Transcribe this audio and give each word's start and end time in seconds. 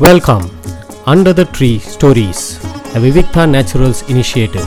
Welcome, 0.00 0.44
Under 1.06 1.32
the 1.32 1.44
Tree 1.46 1.78
Stories, 1.86 2.40
a 2.90 3.00
Vivikta 3.04 3.42
Naturals 3.46 4.08
initiative. 4.08 4.66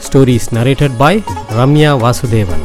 Stories 0.00 0.50
narrated 0.50 0.92
by 0.98 1.12
Ramya 1.50 1.92
Vasudevan. 2.02 2.62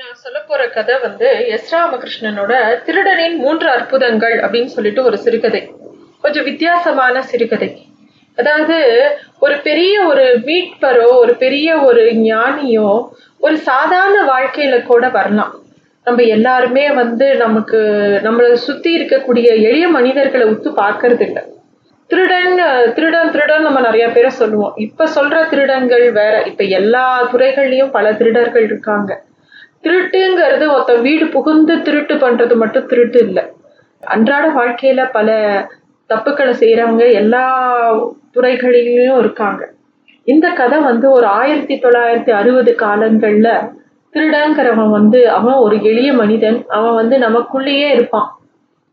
நான் 0.00 0.18
சொல்ல 0.24 0.38
போற 0.48 0.66
கதை 0.68 0.96
வந்து 1.02 1.28
எஸ் 1.56 1.70
ராமகிருஷ்ணனோட 1.74 2.52
திருடனின் 2.86 3.36
மூன்று 3.36 3.68
அற்புதங்கள் 3.70 4.36
அப்படின்னு 4.44 4.72
சொல்லிட்டு 4.76 5.04
ஒரு 5.04 5.18
சிறுகதை 5.18 5.62
கொஞ்சம் 6.24 6.44
வித்தியாசமான 6.44 7.22
சிறுகதை 7.32 7.70
அதாவது 8.38 8.78
ஒரு 9.38 9.56
பெரிய 9.68 9.94
ஒரு 10.10 10.26
மீட்பரோ 10.48 11.08
ஒரு 11.22 11.34
பெரிய 11.36 11.78
ஒரு 11.88 12.04
ஞானியோ 12.26 12.90
ஒரு 13.40 13.56
சாதாரண 13.70 14.18
வாழ்க்கையில 14.32 14.76
கூட 14.84 15.04
வரலாம் 15.08 15.54
நம்ம 16.06 16.22
எல்லாருமே 16.22 16.84
வந்து 16.92 17.36
நமக்கு 17.36 17.78
நம்மளை 18.24 18.52
சுற்றி 18.52 18.90
இருக்கக்கூடிய 18.98 19.48
எளிய 19.68 19.88
மனிதர்களை 19.88 20.46
உத்து 20.46 20.70
பார்க்கறது 20.76 21.20
இல்லை 21.20 21.42
திருடன் 22.10 22.54
திருடன் 22.94 23.30
திருடன் 23.30 23.62
நம்ம 23.62 23.80
நிறைய 23.80 24.08
பேரை 24.10 24.30
சொல்லுவோம். 24.30 24.72
இப்போ 24.76 25.04
சொல்ற 25.16 25.48
திருடங்கள் 25.48 26.12
வேற. 26.12 26.42
இப்போ 26.42 26.64
எல்லா 26.78 27.04
துறைகள்லையும் 27.32 27.90
பல 27.90 28.12
திருடர்கள் 28.12 28.64
இருக்காங்க. 28.64 29.10
திருட்டுங்கிறது 29.82 30.64
ஒருத்தன் 30.74 31.00
வீடு 31.00 31.26
புகுந்து 31.26 31.82
திருட்டு 31.82 32.14
பண்றது 32.14 32.56
மட்டும் 32.56 32.86
திருட்டு 32.86 33.18
இல்லை. 33.18 33.44
அன்றாட 34.00 34.46
வாழ்க்கையில 34.48 35.10
பல 35.12 35.28
தப்புக்களை 36.10 36.54
செய்யறவங்க 36.62 37.12
எல்லா 37.12 37.44
துறைகளிலும் 38.30 39.18
இருக்காங்க. 39.18 39.62
இந்த 40.24 40.48
கதை 40.48 40.78
வந்து 40.78 41.10
ஒரு 41.10 41.26
ஆயிரத்தி 41.26 41.74
தொள்ளாயிரத்தி 41.74 42.30
அறுபது 42.30 42.72
காலங்கள்ல 42.78 43.48
திருடங்கிறவன் 44.12 44.90
வந்து 44.90 45.30
அவன் 45.30 45.54
ஒரு 45.54 45.82
எளிய 45.82 46.12
மனிதன். 46.12 46.64
அவன் 46.68 46.94
வந்து 46.94 47.18
நமக்குள்ளேயே 47.18 47.88
இருப்பான். 47.90 48.28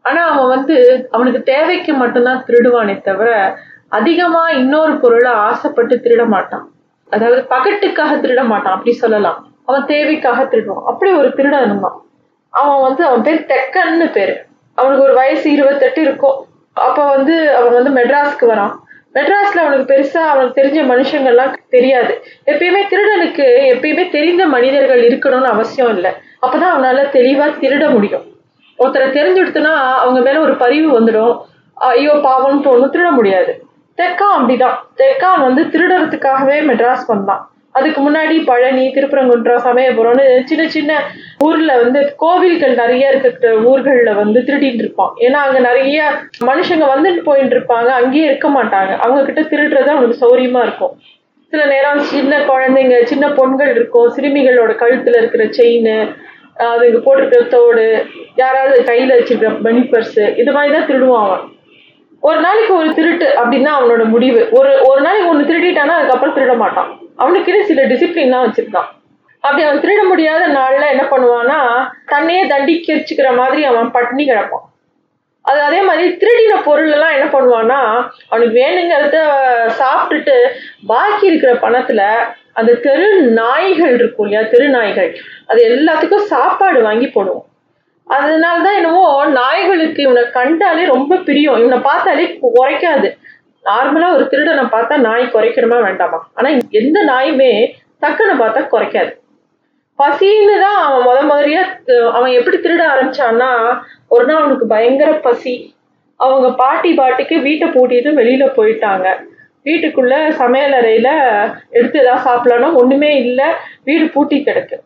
ஆனா 0.01 0.21
அவன் 0.31 0.47
வந்து 0.47 1.07
அவனுக்கு 1.11 1.43
தேவைக்கு 1.43 1.93
மட்டும்தான் 1.93 2.43
திருடுவானே 2.47 3.01
தவிர 3.01 3.57
அதிகமா 3.89 4.49
இன்னொரு 4.49 4.99
பொருளை 4.99 5.31
ஆசைப்பட்டு 5.31 5.95
திருட 5.95 6.27
மாட்டான். 6.27 6.71
அதாவது 7.09 7.41
பகட்டுக்காக 7.49 8.11
திருட 8.23 8.45
மாட்டான் 8.45 8.73
அப்படி 8.73 8.93
சொல்லலாம். 8.95 9.51
அவன் 9.65 9.85
தேவைக்காக 9.85 10.43
திருடுவான். 10.43 10.83
அப்படி 10.85 11.11
ஒரு 11.11 11.33
திருடன் 11.33 11.65
இருந்தான் 11.65 12.01
அவன் 12.49 12.81
வந்து 12.81 13.05
அவன் 13.05 13.21
பேர் 13.21 13.45
தெக்கன்னு 13.45 14.11
பேரு. 14.11 14.35
அவனுக்கு 14.75 15.03
ஒரு 15.03 15.13
வயசு 15.13 15.51
இருபத்தெட்டு 15.51 16.01
இருக்கும். 16.01 16.37
அப்ப 16.73 17.09
வந்து 17.15 17.55
அவன் 17.55 17.83
வந்து 17.83 17.91
மெட்ராஸ்க்கு 18.01 18.45
வரான். 18.45 18.75
மெட்ராஸ்ல 19.13 19.57
அவனுக்கு 19.57 19.93
பெருசா 19.93 20.17
அவனுக்கு 20.17 20.61
தெரிஞ்ச 20.61 20.79
மனுஷங்கள்லாம் 20.91 21.53
தெரியாது. 21.69 22.23
எப்பயுமே 22.45 22.81
திருடனுக்கு 22.89 23.45
எப்பயுமே 23.73 24.09
தெரிந்த 24.09 24.45
மனிதர்கள் 24.45 25.07
இருக்கணும்னு 25.07 25.43
அவசியம் 25.43 25.93
இல்லை. 25.93 26.11
அப்பதான் 26.41 26.73
அவனால 26.75 27.05
தெளிவா 27.11 27.45
திருட 27.59 27.91
முடியும். 27.91 28.23
ஒருத்தரை 28.79 29.07
தெரிஞ்சுடுத்துனா 29.09 29.73
அவங்க 29.73 30.19
மேல 30.19 30.39
ஒரு 30.39 30.55
பரிவு 30.55 30.99
வந்துடும். 30.99 31.41
ஐயோ 31.73 32.13
பாவம்னு 32.13 32.65
தோணும் 32.67 32.93
திருட 32.93 33.09
முடியாது. 33.11 33.65
தெக்கான் 33.97 34.35
அப்படிதான். 34.37 34.75
தெக்கான் 34.97 35.41
வந்து 35.41 35.63
திருடுறதுக்காகவே 35.63 36.57
மெட்ராஸ் 36.69 37.05
வந்தான். 37.07 37.51
அதுக்கு 37.77 38.01
முன்னாடி 38.07 38.35
பழனி 38.49 38.83
திருப்பரங்குன்றம் 38.95 39.65
சமயபுரம்னு 39.67 40.25
சின்ன 40.49 40.63
சின்ன 40.75 40.91
ஊர்ல 41.47 41.71
வந்து 41.81 41.99
கோவில்கள் 42.23 42.75
நிறைய 42.81 43.11
இருக்கிற 43.13 43.51
ஊர்கள்ல 43.71 44.13
வந்து 44.21 44.39
திருடிட்டு 44.47 44.83
இருப்பான். 44.85 45.13
ஏன்னா 45.25 45.41
அங்க 45.47 45.59
நிறைய 45.69 45.97
மனுஷங்க 46.49 46.87
வந்துட்டு 46.93 47.23
போயிட்டு 47.29 47.55
இருப்பாங்க. 47.57 47.89
அங்கேயே 47.99 48.25
இருக்க 48.29 48.49
மாட்டாங்க. 48.57 48.93
அவங்க 49.05 49.21
கிட்ட 49.25 49.43
திருடுறது 49.51 49.91
அவனுக்கு 49.95 50.21
சௌரியமா 50.23 50.61
இருக்கும். 50.67 50.95
சில 51.53 51.65
நேரம் 51.73 52.01
சின்ன 52.13 52.39
குழந்தைங்க 52.47 52.95
சின்ன 53.11 53.25
பொண்கள் 53.39 53.71
இருக்கும். 53.75 54.09
சிறுமிகளோட 54.15 54.71
கழுத்துல 54.83 55.21
இருக்கிற 55.21 55.43
செயின் 55.59 55.93
அதுங்க 56.65 56.99
போட்டிருக்கிற 57.05 57.41
தோடு 57.47 57.83
யாராவது 58.35 58.77
கையில 58.89 59.17
வச்சிருக்கிற 59.17 59.49
மணி 59.65 59.81
பர்ஸ் 59.91 60.19
இது 60.41 60.51
மாதிரி 60.55 60.71
தான் 60.75 60.87
திருடுவான் 60.89 61.25
அவன் 61.27 61.43
ஒரு 62.27 62.39
நாளைக்கு 62.45 62.73
ஒரு 62.75 62.89
திருட்டு 62.93 63.27
அப்படின்னா 63.41 63.71
அவனோட 63.79 64.03
முடிவு. 64.13 64.41
ஒரு 64.51 64.71
ஒரு 64.83 65.01
நாளைக்கு 65.01 65.29
ஒன்று 65.29 65.49
திருடிட்டானா 65.49 65.95
அதுக்கப்புறம் 65.97 66.37
திருட 66.37 66.55
மாட்டான். 66.57 66.89
அவனுக்குன்னு 67.17 67.69
சில 67.71 67.81
டிசிப்ளின்லாம் 67.91 68.45
வச்சிருக்கான். 68.47 68.89
அப்படி 69.43 69.63
அவன் 69.63 69.83
திருட 69.83 70.01
முடியாத 70.07 70.47
நாளில் 70.47 70.91
என்ன 70.93 71.03
பண்ணுவான்னா 71.11 71.59
தன்னையே 72.05 72.43
தண்டிக்கரிச்சுக்கிற 72.45 73.29
மாதிரி 73.35 73.63
அவன் 73.63 73.91
பட்டினி 73.91 74.23
கிடப்பான். 74.29 74.65
அது 75.41 75.59
அதே 75.61 75.79
மாதிரி 75.81 76.05
திருடின 76.21 76.53
பொருள் 76.63 76.91
எல்லாம் 76.91 77.13
என்ன 77.17 77.27
பண்ணுவான்னா 77.35 77.79
அவனுக்கு 78.29 78.55
வேணுங்கிறத 78.61 79.19
சாப்பிட்டுட்டு 79.81 80.35
பாக்கி 80.87 81.25
இருக்கிற 81.25 81.53
பணத்துல 81.65 82.01
அந்த 82.53 82.71
தெரு 82.85 83.07
நாய்கள் 83.41 83.93
இருக்கும் 83.93 84.25
இல்லையா? 84.27 84.49
தெரு 84.49 84.67
நாய்கள். 84.69 85.09
அது 85.47 85.61
எல்லாத்துக்கும் 85.69 86.29
சாப்பாடு 86.33 86.79
வாங்கி 86.81 87.07
போடுவோம். 87.07 87.45
அதனால 88.15 88.55
தான் 88.65 88.77
என்னவோ 88.79 89.05
நாய்களுக்கு 89.39 90.01
இவனை 90.03 90.23
கண்டாலே 90.37 90.83
ரொம்ப 90.85 91.13
பிரியம். 91.27 91.59
இவனை 91.63 91.79
பார்த்தாலே 91.87 92.25
குறைக்காது. 92.43 93.09
நார்மலா 93.65 94.09
ஒரு 94.15 94.25
திருடனை 94.31 94.63
பார்த்தா 94.75 94.97
நாய் 95.07 95.33
குறைக்கணுமா 95.33 95.77
வேண்டாமா? 95.87 96.19
ஆனா 96.33 96.49
எந்த 96.79 96.97
நாயுமே 97.03 97.51
தக்கனை 98.05 98.35
பார்த்தா 98.41 98.61
குறைக்காது. 98.73 99.11
பசின்னு 99.99 100.55
தான் 100.63 100.79
அவன் 100.85 101.05
முத 101.07 101.19
மாதிரியா 101.31 101.61
அவன் 102.17 102.31
எப்படி 102.39 102.57
திருட 102.57 102.81
ஆரம்பிச்சான்னா 102.93 103.49
ஒரு 104.15 104.25
நாள் 104.25 104.41
அவனுக்கு 104.41 104.67
பயங்கர 104.73 105.11
பசி. 105.27 105.55
அவங்க 106.19 106.47
பாட்டி 106.61 106.91
பாட்டிக்கு 106.99 107.35
வீட்டை 107.47 107.67
பூட்டிட்டு 107.67 108.11
வெளியில 108.19 108.45
போயிட்டாங்க. 108.57 109.07
வீட்டுக்குள்ள 109.65 110.13
சமையலறையில 110.41 111.09
எடுத்து 111.77 111.97
ஏதாவது 112.03 112.25
சாப்பிடலாம் 112.27 112.77
ஒண்ணுமே 112.81 113.11
இல்லை. 113.25 113.47
வீடு 113.83 114.05
பூட்டி 114.13 114.37
கிடக்கு. 114.47 114.77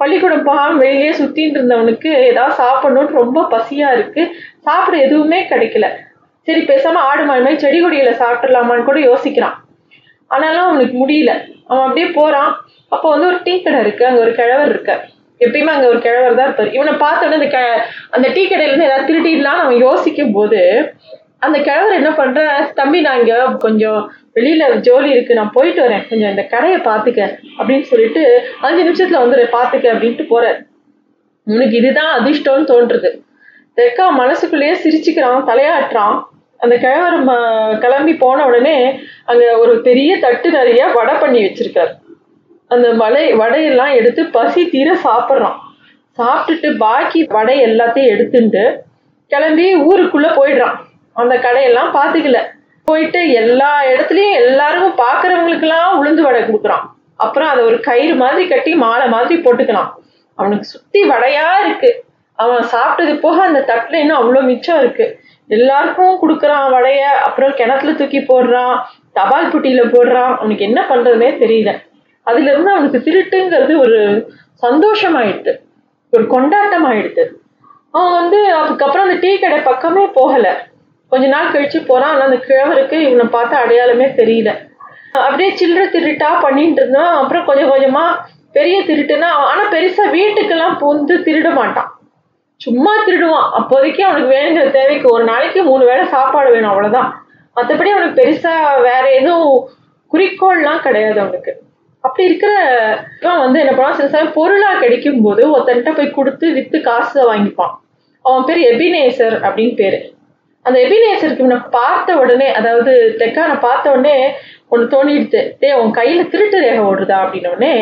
பள்ளிக்கூடம் 0.00 0.44
போகாம 0.44 0.76
வெளியே 0.76 1.10
சுத்தின்னு 1.10 1.56
இருந்தவனுக்கு 1.58 2.10
ஏதாவது 2.30 2.54
சாப்பிடணும்னு 2.62 3.18
ரொம்ப 3.20 3.38
பசியா 3.50 3.88
இருக்கு. 3.92 4.22
சாப்பிட 4.58 4.96
எதுவுமே 5.06 5.40
கிடைக்கல. 5.42 5.86
சரி 6.48 6.60
பேசாம 6.62 7.00
ஆடு 7.08 7.22
மாடு 7.24 7.42
மாதிரி 7.42 7.58
செடி 7.58 7.78
கொடிகளை 7.80 8.12
சாப்பிடலாமான்னு 8.12 8.84
கூட 8.84 8.98
யோசிக்கிறான். 9.00 9.56
ஆனாலும் 10.30 10.66
அவனுக்கு 10.68 10.94
முடியல. 11.02 11.32
அவன் 11.66 11.84
அப்படியே 11.84 12.08
போறான். 12.10 12.50
அப்போ 12.92 13.06
வந்து 13.10 13.26
ஒரு 13.26 13.38
டீ 13.42 13.54
கடை 13.62 13.80
இருக்கு. 13.80 14.06
அங்க 14.06 14.20
ஒரு 14.20 14.32
கிழவர் 14.34 14.68
இருக்க 14.68 14.92
எப்பயுமே 15.40 15.72
அங்க 15.74 15.86
ஒரு 15.88 15.98
கிழவர் 15.98 16.38
தான் 16.38 16.48
இருப்பாரு. 16.48 16.70
இவனை 16.72 16.92
பார்த்தோன்னே 16.92 17.36
அந்த 17.38 17.48
கெ 17.56 17.60
அந்த 18.10 18.26
டீ 18.28 18.42
கடையில 18.46 18.70
இருந்து 18.70 18.88
ஏதாவது 18.88 19.08
திருடிடலாம்னு 19.08 19.64
அவன் 19.64 19.80
யோசிக்கும் 19.80 20.32
போது 20.32 20.60
அந்த 21.38 21.56
கிழவர் 21.58 21.98
என்ன 21.98 22.10
பண்ற 22.10 22.38
தம்பி 22.74 23.00
நான் 23.00 23.18
இங்க 23.18 23.34
கொஞ்சம் 23.58 24.00
வெளியில 24.38 24.76
ஜோலி 24.76 25.10
இருக்கு 25.10 25.34
நான் 25.34 25.50
போயிட்டு 25.52 25.82
வரேன். 25.82 26.08
கொஞ்சம் 26.08 26.30
இந்த 26.30 26.42
கடையை 26.42 26.78
பாத்துக்க 26.78 27.38
அப்படின்னு 27.58 27.82
சொல்லிட்டு 27.82 28.48
அஞ்சு 28.60 28.84
நிமிஷத்துல 28.84 29.12
வந்துடு 29.12 29.46
பாத்துக்க 29.52 29.86
அப்படின்ட்டு 29.88 30.26
போறாரு. 30.30 30.66
உனக்கு 31.44 31.76
இதுதான் 31.76 32.24
அதிர்ஷ்டம்னு 32.24 32.66
தோன்றுது. 32.66 33.26
தெக்கா 33.76 34.10
மனசுக்குள்ளேயே 34.10 34.72
சிரிச்சுக்கிறான் 34.72 35.44
தலையாட்டுறான். 35.46 36.22
அந்த 36.58 36.76
கிழவர் 36.76 37.26
ம- 37.26 37.78
கிளம்பி 37.78 38.16
போன 38.16 38.46
உடனே 38.46 39.00
அங்க 39.24 39.58
ஒரு 39.58 39.80
பெரிய 39.80 40.18
தட்டு 40.18 40.50
நிறைய 40.50 40.86
வடை 40.86 41.14
பண்ணி 41.20 41.44
வச்சிருக்காரு. 41.44 41.90
அந்த 42.68 42.92
வடை 42.92 43.34
வடையெல்லாம் 43.34 43.94
எடுத்து 43.94 44.24
பசி 44.24 44.68
தீர 44.68 44.96
சாப்பிட்றான். 45.04 45.54
சாப்பிட்டுட்டு 46.18 46.76
பாக்கி 46.76 47.24
வடை 47.24 47.60
எல்லாத்தையும் 47.60 48.06
எடுத்துட்டு 48.06 48.82
கிளம்பி 49.28 49.76
ஊருக்குள்ள 49.76 50.28
போயிடுறான். 50.28 50.76
அந்த 51.12 51.36
கடையெல்லாம் 51.36 51.96
பார்த்துக்கல. 51.96 52.38
போயிட்டு 52.88 53.20
எல்லா 53.32 53.70
இடத்துலயும் 53.84 54.38
எல்லாருக்கும் 54.42 55.06
பார்க்கறவங்களுக்கெல்லாம் 55.06 55.94
உளுந்து 56.00 56.20
வடை 56.20 56.42
கொடுக்குறான். 56.42 56.84
அப்புறம் 57.16 57.48
அதை 57.48 57.62
ஒரு 57.64 57.80
கயிறு 57.80 58.14
மாதிரி 58.14 58.48
கட்டி 58.48 58.74
மாலை 58.74 59.08
மாதிரி 59.08 59.36
போட்டுக்கலாம். 59.40 59.90
அவனுக்கு 60.34 60.64
சுத்தி 60.64 61.00
வடையா 61.02 61.48
இருக்கு. 61.64 62.04
அவன் 62.34 62.64
சாப்பிட்டது 62.72 63.14
போக 63.20 63.42
அந்த 63.42 63.60
தட்டுல 63.60 63.94
இன்னும் 63.94 64.18
அவ்வளோ 64.20 64.40
மிச்சம் 64.42 64.78
இருக்கு. 64.78 65.06
எல்லாருக்கும் 65.48 66.18
கொடுக்குறான் 66.22 66.66
வடைய. 66.74 66.98
அப்புறம் 66.98 67.54
கிணத்துல 67.54 67.92
தூக்கி 67.92 68.18
போடுறான். 68.18 68.76
தபால் 69.12 69.50
புட்டியில 69.52 69.82
போடுறான். 69.94 70.36
அவனுக்கு 70.36 70.64
என்ன 70.64 70.80
பண்றதுனே 70.90 71.30
தெரியல. 71.44 71.72
அதுல 72.22 72.50
இருந்து 72.50 72.70
அவனுக்கு 72.70 72.98
திருட்டுங்கிறது 72.98 73.74
ஒரு 73.78 73.98
சந்தோஷம் 74.54 75.16
ஆயிடுது 75.16 75.52
ஒரு 76.10 76.26
கொண்டாட்டம் 76.26 76.86
ஆயிடுது 76.90 77.24
அவன் 77.90 78.12
வந்து 78.12 78.38
அதுக்கப்புறம் 78.54 79.06
அந்த 79.08 79.18
டீ 79.20 79.38
கடை 79.38 79.58
பக்கமே 79.58 80.04
போகலை. 80.18 80.52
கொஞ்ச 81.12 81.26
நாள் 81.34 81.52
கழிச்சு 81.52 81.78
போறான். 81.90 82.12
ஆனா 82.14 82.24
அந்த 82.28 82.38
கிழவருக்கு 82.48 82.96
இவனை 83.08 83.26
பார்த்து 83.36 83.54
அடையாளமே 83.62 84.06
தெரியல. 84.20 84.50
அப்படியே 85.26 85.50
சில்லறை 85.60 85.86
திருட்டா 85.94 86.30
பண்ணிட்டு 86.46 86.80
இருந்தோம் 86.82 87.12
அப்புறம் 87.20 87.46
கொஞ்சம் 87.50 87.70
கொஞ்சமா 87.70 88.02
பெரிய 88.56 88.76
திருட்டுனா 88.88 89.28
ஆனா 89.50 89.62
பெருசா 89.74 90.04
வீட்டுக்கெல்லாம் 90.16 90.76
பூந்து 90.82 91.14
திருட 91.28 91.48
மாட்டான். 91.60 91.88
சும்மா 92.60 92.92
திருடுவான். 93.06 93.48
அப்போதைக்கு 93.58 94.02
அவனுக்கு 94.04 94.34
வேணுங்கிற 94.36 94.66
தேவைக்கு 94.76 95.06
ஒரு 95.14 95.24
நாளைக்கு 95.30 95.60
மூணு 95.70 95.84
வேளை 95.90 96.04
சாப்பாடு 96.14 96.50
வேணும் 96.54 96.70
அவ்வளவுதான். 96.70 97.10
மற்றபடி 97.56 97.90
அவனுக்கு 97.94 98.20
பெருசா 98.20 98.54
வேற 98.88 99.04
எதுவும் 99.20 99.56
குறிக்கோள்லாம் 100.12 100.84
கிடையாது 100.86 101.18
அவனுக்கு. 101.24 101.52
அப்படி 102.04 102.24
இருக்கிற 102.28 102.52
வந்து 103.44 103.60
என்ன 103.62 103.72
பண்ணுவான்? 103.72 103.96
சில 103.98 104.08
சமயம் 104.08 104.36
பொருளா 104.36 104.70
கிடைக்கும் 104.82 105.22
போது 105.22 105.42
ஒருத்தன்ட்ட 105.54 105.92
போய் 105.96 106.16
கொடுத்து 106.18 106.46
வித்து 106.56 106.80
காசை 106.80 107.22
வாங்கிப்பான். 107.30 107.74
அவன் 108.24 108.46
பேர் 108.48 108.60
எபினேசர் 108.72 109.36
அப்படின்னு 109.46 109.74
பேரு. 109.82 109.98
அந்த 110.68 110.78
எபினேசருக்கு 110.86 111.44
இவனை 111.44 111.58
பார்த்த 111.70 112.16
உடனே 112.16 112.48
அதாவது 112.52 112.92
தெக்கானை 113.18 113.56
பார்த்த 113.60 113.90
உடனே 113.90 114.14
ஒன்று 114.68 114.86
தோணிடுச்சு 114.94 115.40
டே 115.58 115.72
உன் 115.72 115.90
கையில் 115.90 116.28
திருட்டு 116.28 116.58
ரேகை 116.60 116.82
ஓடுதா 116.90 117.16
அப்படின்னோடனே 117.24 117.72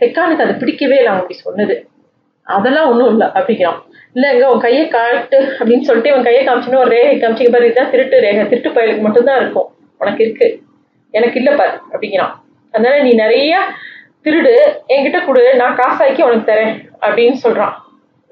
தெக்கானுக்கு 0.00 0.44
அதை 0.44 0.54
பிடிக்கவே 0.54 0.96
இல்லை 0.96 1.12
அப்படி 1.12 1.34
சொன்னது. 1.34 1.74
அதெல்லாம் 2.46 2.88
ஒன்றும் 2.90 3.10
இல்லை 3.10 3.26
அப்படிங்கிறான். 3.26 3.78
இல்லை 4.12 4.30
எங்க 4.32 4.46
உன் 4.50 4.60
கையை 4.60 4.88
காட்டு 4.88 5.38
அப்படின்னு 5.58 5.80
சொல்லிட்டு 5.80 6.14
உன் 6.16 6.22
கையை 6.22 6.46
காமிச்சுன்னு 6.46 6.80
ஒரு 6.84 6.90
ரேகை 6.90 7.14
காமிச்சிக்க 7.20 7.50
பாரு 7.50 7.66
இதுதான் 7.66 7.90
திருட்டு 7.90 8.20
ரேகை. 8.20 8.48
திருட்டு 8.48 8.70
பயலுக்கு 8.70 9.00
மட்டும்தான் 9.00 9.40
இருக்கும். 9.40 9.68
உனக்கு 9.98 10.24
இருக்கு. 10.24 10.48
எனக்கு 11.10 11.38
இல்லை 11.38 11.54
பாரு 11.54 11.74
அப்படிங்கிறான். 11.92 12.34
அதனால 12.74 13.02
நீ 13.02 13.12
நிறைய 13.12 13.54
திருடு 14.24 14.54
என்கிட்ட 14.88 15.24
கொடு 15.26 15.54
நான் 15.54 15.78
காசாக்கி 15.78 16.22
உனக்கு 16.22 16.52
தரேன் 16.52 16.74
அப்படின்னு 17.00 17.38
சொல்கிறான் 17.44 17.74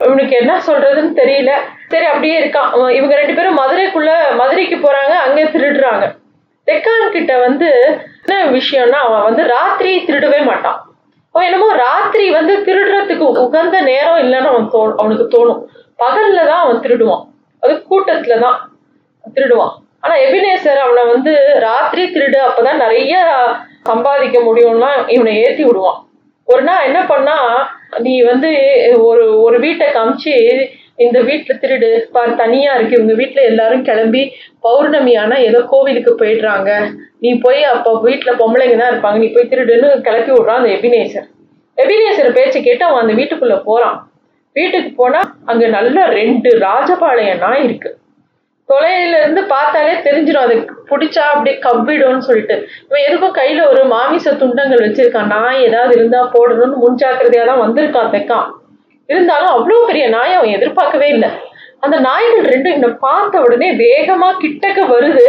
இவனுக்கு 0.04 0.34
என்ன 0.42 0.52
சொல்றதுன்னு 0.66 1.12
தெரியல. 1.20 1.52
சரி 1.92 2.06
அப்படியே 2.10 2.36
இருக்கான். 2.40 2.70
அவன் 2.74 2.94
இவங்க 2.98 3.14
ரெண்டு 3.20 3.34
பேரும் 3.38 3.58
மதுரைக்குள்ள 3.60 4.12
மதுரைக்கு 4.40 4.76
போறாங்க 4.76 5.14
அங்கே 5.26 5.44
திருடுறாங்க. 5.54 6.04
தெக்கான் 6.68 7.14
கிட்ட 7.16 7.32
வந்து 7.46 7.68
என்ன 8.22 8.38
விஷயம்னா 8.56 8.98
அவன் 9.06 9.26
வந்து 9.28 9.42
ராத்திரி 9.56 9.92
திருடவே 10.08 10.40
மாட்டான். 10.50 10.78
அவன் 11.34 11.46
என்னமோ 11.48 11.68
ராத்திரி 11.86 12.24
வந்து 12.38 12.54
திருடுறதுக்கு 12.66 13.26
உகந்த 13.44 13.76
நேரம் 13.90 14.20
இல்லைன்னு 14.24 14.50
அவன் 14.52 14.70
தோ 14.74 14.80
அவனுக்கு 15.00 15.26
தோணும். 15.36 15.60
பகல்ல 16.02 16.40
தான் 16.50 16.62
அவன் 16.64 16.82
திருடுவான். 16.84 17.24
அது 17.62 17.72
கூட்டத்துல 17.90 18.36
தான் 18.44 18.58
திருடுவான். 19.36 19.74
ஆனா 20.04 20.14
எபினேசர் 20.26 20.80
அவனை 20.84 21.02
வந்து 21.14 21.32
ராத்திரி 21.66 22.04
திருடு 22.14 22.38
அப்பதான் 22.48 22.82
நிறைய 22.84 23.14
சம்பாதிக்க 23.88 24.38
முடியும்னா 24.46 24.90
இவனை 25.14 25.32
ஏத்தி 25.42 25.62
விடுவான். 25.64 26.00
ஒரு 26.52 26.62
நாள் 26.68 26.86
என்ன 26.88 27.00
பண்ணா 27.12 27.36
நீ 28.04 28.14
வந்து 28.30 28.50
ஒரு 29.08 29.24
ஒரு 29.46 29.56
வீட்டை 29.64 29.86
காமிச்சு 29.96 30.34
இந்த 31.04 31.18
வீட்டில் 31.28 31.60
திருடு 31.62 31.88
பார் 32.14 32.32
தனியாக 32.40 32.76
இருக்கு. 32.76 32.96
இவங்க 32.98 33.14
வீட்டில் 33.20 33.48
எல்லாரும் 33.50 33.84
கிளம்பி 33.88 34.22
பௌர்ணமி 34.66 35.12
ஆனால் 35.22 35.44
ஏதோ 35.48 35.60
கோவிலுக்கு 35.72 36.12
போயிடுறாங்க. 36.20 36.70
நீ 37.24 37.30
போய் 37.44 37.62
அப்போ 37.74 37.90
வீட்டில் 38.06 38.38
பொம்பளைங்க 38.40 38.76
தான் 38.80 38.92
இருப்பாங்க. 38.92 39.18
நீ 39.22 39.28
போய் 39.36 39.50
திருடுன்னு 39.52 39.88
கிளப்பி 40.08 40.32
விடுறான் 40.34 40.60
அந்த 40.60 40.72
எபினேசர். 40.78 41.26
எபினேசர் 41.78 42.36
பேச்சை 42.38 42.60
கேட்டு 42.62 42.84
அவன் 42.88 43.02
அந்த 43.04 43.14
வீட்டுக்குள்ளே 43.20 43.58
போகிறான் 43.68 43.98
வீட்டுக்கு 44.56 44.90
போனால் 45.00 45.28
அங்கே 45.50 45.66
நல்ல 45.76 45.98
ரெண்டு 46.18 46.50
ராஜபாளைய 46.66 47.32
நாய் 47.44 47.64
தொலையில 48.70 49.18
இருந்து 49.20 49.44
பார்த்தாலே 49.44 49.94
தெரிஞ்சிடும் 50.06 50.44
அது 50.46 50.56
பிடிச்சா 50.90 51.22
அப்படியே 51.32 51.58
கவ்விடும்னு 51.58 52.18
சொல்லிட்டு. 52.18 52.56
இவன் 52.88 53.04
எதுக்கும் 53.08 53.36
கையில 53.38 53.68
ஒரு 53.68 53.84
மாமிச 53.84 54.32
துண்டங்கள் 54.32 54.84
வச்சிருக்கான். 54.86 55.26
நாய் 55.26 55.62
ஏதாவது 55.62 55.94
இருந்தா 55.94 56.30
போடணும்னு 56.34 56.78
முன்ஜாக்கிரதையா 56.84 57.44
தான் 57.46 57.62
வந்திருக்கான் 57.64 58.12
தெக்கான் 58.16 58.48
இருந்தாலும் 59.08 59.52
அவ்வளோ 59.56 59.84
பெரிய 59.86 60.08
நாய் 60.08 60.32
அவன் 60.32 60.48
எதிர்பார்க்கவே 60.48 61.08
இல்லை. 61.08 61.30
அந்த 61.80 61.96
நாய்கள் 62.00 62.48
ரெண்டும் 62.52 62.74
இவனை 62.76 62.88
பார்த்த 62.88 63.40
உடனே 63.40 63.68
வேகமா 63.72 64.28
கிட்டக்க 64.42 64.80
வருது. 64.94 65.26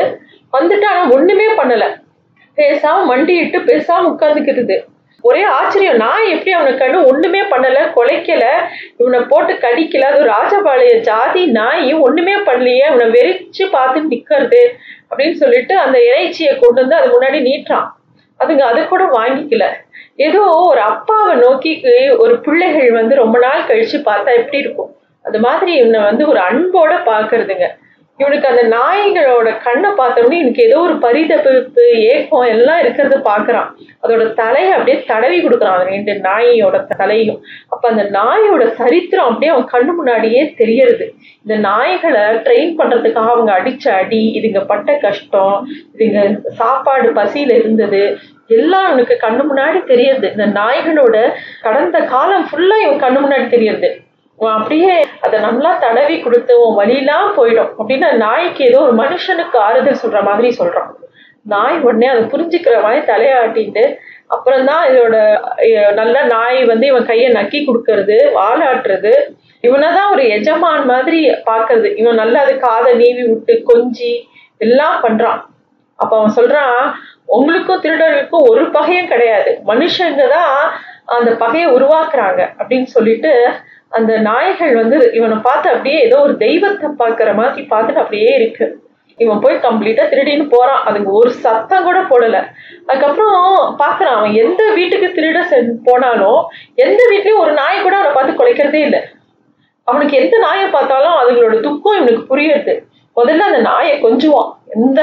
வந்துட்டு 0.54 0.86
ஆனா 0.86 1.04
ஒண்ணுமே 1.10 1.48
பண்ணல. 1.60 1.86
பேசாம 2.58 3.04
மண்டிட்டு 3.12 3.60
பேசாம 3.72 4.10
உட்காந்துக்கிறது 4.14 4.76
ஒரே 5.29 5.41
ஆச்சரியம். 5.57 6.00
நான் 6.03 6.25
எப்படி 6.33 6.51
அவனை 6.57 6.71
கண்டு 6.77 6.97
ஒண்ணுமே 7.12 7.41
பண்ணல 7.51 7.79
கொலைக்கல 7.97 8.45
இவனை 9.01 9.19
போட்டு 9.31 9.53
கடிக்கல 9.65 10.07
அது 10.12 10.21
ராஜபாளைய 10.33 10.94
ஜாதி 11.09 11.44
நாய் 11.57 11.91
ஒண்ணுமே 12.06 12.35
பண்ணலையே 12.47 12.85
அவனை 12.91 13.07
வெறிச்சு 13.18 13.65
பார்த்து 13.75 14.01
நிக்கிறது 14.13 14.62
அப்படின்னு 15.09 15.38
சொல்லிட்டு 15.44 15.73
அந்த 15.85 15.97
இறைச்சியை 16.09 16.53
கொண்டு 16.63 16.79
வந்து 16.81 17.00
அது 17.00 17.09
முன்னாடி 17.13 17.39
நீட்டுறான். 17.50 17.88
அதுங்க 18.39 18.63
அதை 18.71 18.81
கூட 18.91 19.03
வாங்கிக்கல. 19.18 19.65
ஏதோ 20.27 20.41
ஒரு 20.69 20.81
அப்பாவை 20.91 21.33
நோக்கி 21.44 21.71
ஒரு 22.23 22.33
பிள்ளைகள் 22.45 22.89
வந்து 23.00 23.13
ரொம்ப 23.23 23.38
நாள் 23.39 23.68
கழிச்சு 23.69 23.97
பார்த்தா 24.09 24.31
எப்படி 24.41 24.59
இருக்கும்? 24.63 24.91
அது 25.25 25.39
மாதிரி 25.45 25.71
இவனை 25.81 26.00
வந்து 26.09 26.23
ஒரு 26.31 26.39
அன்போட 26.50 26.94
பாக்குறதுங்க 27.09 27.68
இவனுக்கு 28.21 28.47
அந்த 28.51 28.63
நாய்களோட 28.75 29.50
கண்ணை 29.68 29.89
பார்த்தோம்னே 30.00 30.41
எனக்கு 30.44 30.65
ஏதோ 30.68 30.77
ஒரு 30.88 30.95
பரிதபிப்பு 31.06 31.85
ஏக்கம் 32.13 32.47
எல்லாம் 32.56 32.81
இருக்கிறத 32.83 33.18
பார்க்குறான். 33.29 33.69
அதோட 34.03 34.23
தலையை 34.41 34.71
அப்படியே 34.77 34.97
தடவி 35.12 35.38
கொடுக்குறான் 35.44 35.75
அந்த 35.77 35.91
ரெண்டு 35.94 36.13
நாயோட 36.27 36.77
தலையும் 37.01 37.39
அப்போ 37.73 37.85
அந்த 37.94 38.03
நாயோட 38.18 38.63
சரித்திரம் 38.81 39.29
அப்படியே 39.31 39.53
அவன் 39.53 39.71
கண்ணு 39.73 39.94
முன்னாடியே 40.00 40.44
தெரியறது. 40.62 41.07
இந்த 41.45 41.56
நாய்களை 41.69 42.25
ட்ரெயின் 42.47 42.75
பண்ணுறதுக்காக 42.81 43.31
அவங்க 43.35 43.51
அடிச்ச 43.59 43.85
அடி 44.01 44.23
இதுங்க 44.39 44.62
பட்ட 44.73 44.97
கஷ்டம் 45.06 45.57
இதுங்க 45.95 46.21
சாப்பாடு 46.62 47.09
பசியில் 47.19 47.57
இருந்தது 47.62 48.03
எல்லாம் 48.57 48.85
அவனுக்கு 48.88 49.15
கண்ணு 49.25 49.44
முன்னாடி 49.50 49.79
தெரியறது. 49.91 50.27
இந்த 50.35 50.47
நாய்களோட 50.59 51.18
கடந்த 51.65 51.97
காலம் 52.13 52.47
ஃபுல்லாக 52.50 52.85
இவன் 52.85 53.03
கண்ணு 53.03 53.19
முன்னாடி 53.25 53.45
தெரியறது. 53.56 53.89
அப்படியே 54.50 54.94
அதை 55.26 55.38
நல்லா 55.46 55.72
தடவி 55.84 56.16
கொடுத்து 56.20 56.54
உன் 56.62 56.78
வழியெல்லாம் 56.80 57.30
போயிடும். 57.38 57.72
அப்படின்னு 57.80 58.08
நாய்க்கு 58.24 58.62
ஏதோ 58.70 58.80
ஒரு 58.86 58.96
மனுஷனுக்கு 59.02 59.58
ஆறுதல் 59.66 60.02
சொல்ற 60.04 60.20
மாதிரி 60.30 60.50
சொல்றான். 60.60 60.90
நாய் 61.54 61.78
உடனே 61.88 62.08
அதை 62.14 62.24
புரிஞ்சுக்கிற 62.32 62.76
மாதிரி 62.86 63.02
தலையாட்டிட்டு 63.12 63.84
அப்புறம் 64.36 64.66
தான் 64.70 64.84
இதோட 64.90 65.16
நல்ல 66.00 66.18
நாய் 66.34 66.60
வந்து 66.72 66.86
இவன் 66.92 67.08
கையை 67.10 67.30
நக்கி 67.38 67.60
கொடுக்கறது 67.68 68.18
வாலாட்டுறது. 68.38 69.14
இவனை 69.68 69.88
தான் 69.98 70.12
ஒரு 70.14 70.24
எஜமான் 70.36 70.86
மாதிரி 70.92 71.20
பார்க்கறது. 71.50 71.90
இவன் 72.02 72.22
நல்லா 72.22 72.40
அது 72.46 72.54
காதை 72.68 72.92
நீவி 73.02 73.24
விட்டு 73.32 73.56
கொஞ்சி 73.72 74.12
எல்லாம் 74.66 74.98
பண்றான். 75.06 75.42
அப்ப 76.00 76.12
அவன் 76.20 76.38
சொல்றான் 76.38 76.80
உங்களுக்கும் 77.38 77.84
திருடர்களுக்கும் 77.84 78.48
ஒரு 78.52 78.64
பகையும் 78.78 79.12
கிடையாது. 79.12 79.52
மனுஷங்க 79.72 80.24
தான் 80.38 80.56
அந்த 81.18 81.30
பகையை 81.44 81.68
உருவாக்குறாங்க. 81.76 82.42
அப்படின்னு 82.60 82.90
சொல்லிட்டு 82.96 83.34
அந்த 83.98 84.12
நாய்கள் 84.28 84.74
வந்து 84.82 84.98
இவனை 85.18 85.38
பார்த்து 85.48 85.68
அப்படியே 85.74 85.98
ஏதோ 86.08 86.18
ஒரு 86.26 86.34
தெய்வத்தை 86.44 86.90
பார்க்குற 87.02 87.30
மாதிரி 87.40 87.64
பார்த்துட்டு 87.74 88.04
அப்படியே 88.04 88.32
இருக்கு. 88.40 88.66
இவன் 89.24 89.42
போய் 89.44 89.64
கம்ப்ளீட்டா 89.66 90.04
திருடின்னு 90.12 90.46
போறான். 90.54 90.84
அதுங்க 90.90 91.10
ஒரு 91.22 91.32
சத்தம் 91.46 91.88
கூட 91.88 92.00
போடல. 92.12 92.38
அதுக்கப்புறம் 92.88 93.42
பாக்குறான் 93.82 94.18
அவன் 94.20 94.38
எந்த 94.44 94.62
வீட்டுக்கு 94.78 95.08
திருட 95.18 95.40
போனாலும் 95.88 96.40
எந்த 96.86 97.02
வீட்லயும் 97.12 97.42
ஒரு 97.44 97.54
நாய் 97.62 97.84
கூட 97.86 97.96
அவனை 98.00 98.14
பார்த்து 98.18 98.40
குலைக்கிறதே 98.40 98.82
இல்லை. 98.88 99.02
அவனுக்கு 99.88 100.16
எந்த 100.22 100.36
நாயை 100.46 100.66
பார்த்தாலும் 100.78 101.18
அதுங்களோட 101.20 101.56
துக்கம் 101.68 101.98
இவனுக்கு 102.00 102.24
புரியுது. 102.32 102.76
முதல்ல 103.18 103.48
அந்த 103.50 103.62
நாயை 103.70 103.96
கொஞ்சுவான். 104.06 104.52
எந்த 104.78 105.02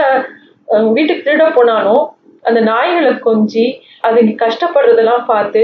வீட்டுக்கு 0.96 1.26
திருட 1.26 1.44
போனாலும் 1.58 2.02
அந்த 2.48 2.60
நாய்களை 2.70 3.12
கொஞ்சி 3.26 3.64
அதுங்க 4.06 4.32
கஷ்டப்படுறதெல்லாம் 4.42 5.24
பார்த்து 5.30 5.62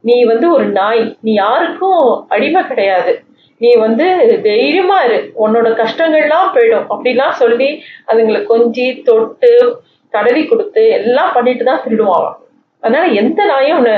நீ 0.00 0.24
வந்து 0.24 0.52
ஒரு 0.52 0.66
நாய். 0.66 1.16
நீ 1.20 1.32
யாருக்கும் 1.32 2.26
அடிமை 2.28 2.66
கிடையாது. 2.66 3.24
நீ 3.56 3.74
வந்து 3.74 4.40
தைரியமா 4.42 5.02
இரு. 5.02 5.32
உன்னோட 5.46 5.68
கஷ்டங்கள்லாம் 5.82 6.52
போயிடும். 6.54 6.86
அப்படிலாம் 6.88 7.30
சொல்லி 7.30 7.82
அதுங்களை 8.12 8.40
கொஞ்சி 8.52 9.02
தொட்டு 9.02 9.82
தடவி 10.10 10.46
கொடுத்து 10.46 10.88
எல்லாம் 10.88 11.32
பண்ணிட்டு 11.32 11.64
தான் 11.64 11.82
திருடுவான் 11.84 12.36
அதனால 12.80 13.10
எந்த 13.12 13.44
நாயும் 13.44 13.76
அவனை 13.76 13.96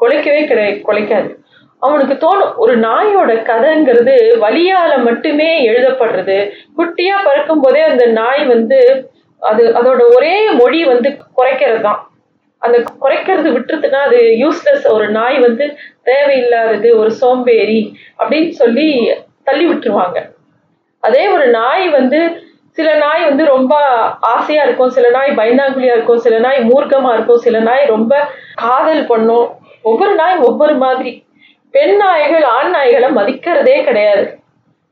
குலைக்கவே 0.00 0.46
கிடை 0.46 0.82
குலைக்காது. 0.88 1.30
அவனுக்கு 1.78 2.14
தோணும் 2.14 2.54
ஒரு 2.56 2.78
நாயோட 2.78 3.32
கதைங்கிறது 3.42 4.14
வலியால 4.40 5.02
மட்டுமே 5.02 5.68
எழுதப்படுறது. 5.68 6.50
குட்டியா 6.76 7.16
பறக்கும் 7.24 7.60
போதே 7.60 7.80
அந்த 7.80 8.06
நாய் 8.06 8.44
வந்து 8.46 8.78
அது 9.38 9.62
அதோட 9.68 10.14
ஒரே 10.16 10.50
மொழி 10.50 10.84
வந்து 10.84 11.16
குறைக்கிறது 11.36 11.80
தான் 11.80 12.11
அந்த 12.64 12.76
குறைக்கிறது 13.02 13.48
விட்டுருதுன்னா 13.54 14.00
அது 14.08 14.18
யூஸ்லெஸ் 14.42 14.86
ஒரு 14.94 15.06
நாய் 15.16 15.38
வந்து 15.46 15.64
தேவையில்லாதது 16.10 16.88
ஒரு 17.00 17.10
சோம்பேறி 17.22 17.80
அப்படின்னு 18.20 18.52
சொல்லி 18.60 18.88
தள்ளி 19.48 19.64
விட்டுருவாங்க. 19.68 20.18
அதே 21.06 21.24
ஒரு 21.36 21.46
நாய் 21.58 21.86
வந்து 21.98 22.20
சில 22.76 22.88
நாய் 23.04 23.22
வந்து 23.28 23.44
ரொம்ப 23.54 23.74
ஆசையாக 24.34 24.66
இருக்கும் 24.66 24.92
சில 24.96 25.06
நாய் 25.16 25.30
பயந்தாங்குழியாக 25.40 25.96
இருக்கும் 25.96 26.22
சில 26.26 26.36
நாய் 26.38 26.60
மூர்க்கமாக 26.70 27.16
இருக்கும் 27.16 27.42
சில 27.46 27.56
நாய் 27.68 27.82
ரொம்ப 27.94 28.12
காதல் 28.62 29.02
பண்ணும். 29.06 29.48
ஒவ்வொரு 29.90 30.14
நாய் 30.20 30.36
ஒவ்வொரு 30.48 30.74
மாதிரி. 30.84 31.12
பெண் 31.74 31.96
நாய்கள் 31.96 32.44
ஆண் 32.56 32.70
நாய்களை 32.74 33.08
மதிக்கிறதே 33.18 33.76
கிடையாது. 33.88 34.24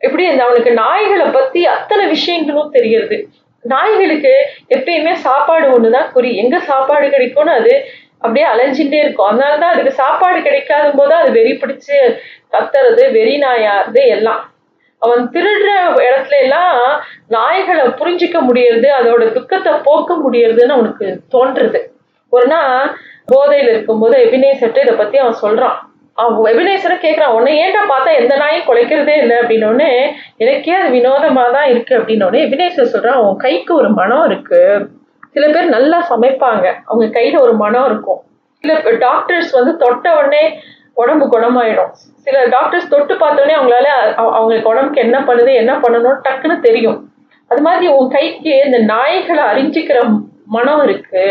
இப்படி 0.06 0.24
இந்த 0.32 0.42
அவனுக்கு 0.46 0.70
நாய்களை 0.82 1.26
பற்றி 1.32 1.60
அத்தனை 1.74 2.04
விஷயங்களும் 2.14 2.72
தெரியுது. 2.72 3.16
நாய்களுக்கு 3.62 4.34
எப்பயுமே 4.68 5.12
சாப்பாடு 5.12 5.66
ஒண்ணுதான் 5.70 6.12
குறி. 6.12 6.36
எங்க 6.36 6.58
சாப்பாடு 6.58 7.10
கிடைக்கும்னு 7.10 7.52
அது 7.52 7.88
அப்படியே 8.18 8.46
அலைஞ்சிட்டே 8.46 8.98
இருக்கும். 9.04 9.28
அதனாலதான் 9.30 9.72
அதுக்கு 9.74 9.92
சாப்பாடு 9.92 10.42
கிடைக்காத 10.42 10.90
போது 10.90 11.14
அது 11.14 11.30
வெறி 11.32 11.52
பிடிச்சி 11.52 11.98
கத்துறது 12.52 13.12
வெறி 13.12 13.38
நாயாது 13.38 14.06
எல்லாம். 14.06 14.42
அவன் 14.98 15.30
திருடுற 15.34 15.68
இடத்துல 16.06 16.38
எல்லாம் 16.40 16.72
நாய்களை 17.28 17.84
புரிஞ்சிக்க 18.00 18.38
முடியறது 18.48 18.88
அதோட 19.00 19.32
துக்கத்தை 19.32 19.72
போக்க 19.84 20.16
முடியறதுன்னு 20.24 20.76
அவனுக்கு 20.78 21.20
தோன்றுறது 21.32 21.80
ஒரு 22.28 22.46
நாள் 22.46 22.96
போதையில் 23.26 23.68
இருக்கும்போது 23.68 24.18
எபினேசர்ட்ட 24.24 24.82
இதை 24.82 24.94
பத்தி 24.96 25.18
அவன் 25.18 25.42
சொல்றான். 25.42 25.78
அவன் 26.20 26.44
வெபினேசரை 26.46 26.96
கேட்குறான் 27.02 27.34
உன்னை 27.36 27.52
ஏன்டா 27.64 27.82
பார்த்தா 27.90 28.10
எந்த 28.20 28.36
நாயும் 28.36 28.66
குலைக்கிறதே 28.68 29.14
இல்லை? 29.22 29.36
அப்படின்னோடனே 29.36 29.90
எனக்கே 30.36 30.72
அது 30.78 30.88
வினோதமா 30.96 31.44
தான் 31.56 31.68
இருக்கு. 31.72 31.92
அப்படின்னோடனே 31.98 32.40
எபினேசர் 32.46 32.92
சொல்றான் 32.94 33.20
உன் 33.26 33.36
கைக்கு 33.36 33.74
ஒரு 33.74 33.90
மனம் 33.90 34.24
இருக்கு. 34.24 34.60
சில 35.34 35.48
பேர் 35.48 35.74
நல்லா 35.76 35.98
சமைப்பாங்க. 36.10 36.66
அவங்க 36.84 37.20
கையில 37.20 37.40
ஒரு 37.40 37.54
மனம் 37.54 37.86
இருக்கும். 37.90 38.20
சில 38.64 38.96
டாக்டர்ஸ் 39.06 39.52
வந்து 39.58 39.76
தொட்ட 39.76 40.06
உடனே 40.16 40.42
உடம்பு 40.94 41.26
குணமாயிடும். 41.34 41.92
சில 42.24 42.44
டாக்டர்ஸ் 42.46 42.88
தொட்டு 42.88 43.14
பார்த்தோடனே 43.14 43.54
அவங்களால 43.58 43.88
அவங்களுக்கு 44.16 44.70
உடம்புக்கு 44.72 45.04
என்ன 45.06 45.18
பண்ணுது 45.20 45.52
என்ன 45.54 45.72
பண்ணணும் 45.76 46.18
டக்குன்னு 46.26 46.58
தெரியும். 46.60 46.98
அது 47.50 47.62
மாதிரி 47.62 47.86
உன் 47.86 48.10
கைக்கு 48.10 48.52
இந்த 48.66 48.78
நாய்களை 48.92 49.44
அறிஞ்சிக்கிற 49.52 50.00
மனம் 50.56 50.82
இருக்கு. 50.82 51.24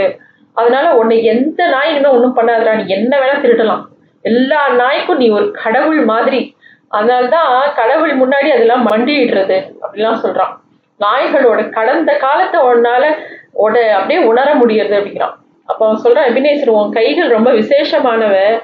அதனால 0.54 0.88
உன்னை 1.02 1.18
எந்த 1.34 1.62
நாயினுமே 1.76 2.10
ஒன்றும் 2.16 2.38
பண்ணாதடா 2.38 2.74
நீ 2.80 2.84
என்ன 2.98 3.14
வேணா 3.20 3.36
திருடலாம். 3.42 3.84
எல்லா 4.22 4.70
நாய்க்கும் 4.70 5.18
நீ 5.18 5.30
ஒரு 5.30 5.52
கடவுள் 5.52 6.04
மாதிரி. 6.04 6.56
அதனால்தான் 6.88 7.74
கடவுள் 7.76 8.18
முன்னாடி 8.18 8.50
அதெல்லாம் 8.50 8.88
மண்டிடுறது 8.88 9.76
அப்படிலாம் 9.82 10.20
சொல்றான். 10.24 10.58
நாய்களோட 11.00 11.70
கடந்த 11.70 12.18
காலத்தை 12.18 12.62
உன்னால 12.62 13.16
உட 13.58 13.90
அப்படியே 13.90 14.26
உணர 14.26 14.56
முடியறது 14.56 14.98
அப்படிங்கிறான். 15.00 15.34
அப்போ 15.66 15.88
அவன் 15.88 16.02
சொல்றான் 16.04 16.36
எபினேசர் 16.36 16.70
உன் 16.70 16.92
கைகள் 16.92 17.30
ரொம்ப 17.30 17.52
விசேஷமானவ. 17.52 18.62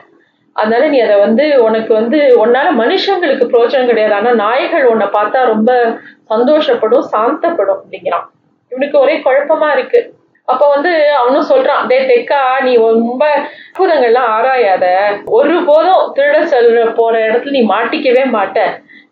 அதனால 0.51 0.87
நீ 0.87 0.99
அதை 0.99 1.15
வந்து 1.15 1.63
உனக்கு 1.63 1.93
வந்து 1.93 2.45
உன்னால 2.45 2.67
மனுஷங்களுக்கு 2.79 3.45
பிரோஜனம் 3.45 3.85
கிடையாது. 3.85 4.13
ஆனா 4.13 4.31
நாய்கள் 4.31 4.85
உன்னை 4.85 5.07
பார்த்தா 5.07 5.45
ரொம்ப 5.45 5.99
சந்தோஷப்படும் 6.29 7.07
சாந்தப்படும் 7.11 7.77
அப்படிங்கிறான். 7.77 8.25
இவனுக்கு 8.69 8.99
ஒரே 8.99 9.17
குழப்பமா 9.17 9.77
இருக்கு. 9.77 10.14
அப்ப 10.47 10.69
வந்து 10.69 11.11
அவனும் 11.11 11.49
சொல்றான் 11.49 11.87
டே 11.87 11.97
தெக்கா 12.05 12.61
நீ 12.63 12.75
ரொம்ப 12.75 13.23
அற்புதங்கள்லாம் 13.35 14.29
ஆராயாத. 14.37 14.85
ஒரு 15.25 15.63
போதும் 15.63 16.13
திருட 16.15 16.37
செல்ற 16.43 16.93
போற 16.93 17.13
இடத்துல 17.27 17.49
நீ 17.49 17.63
மாட்டிக்கவே 17.65 18.23
மாட்ட. 18.35 18.59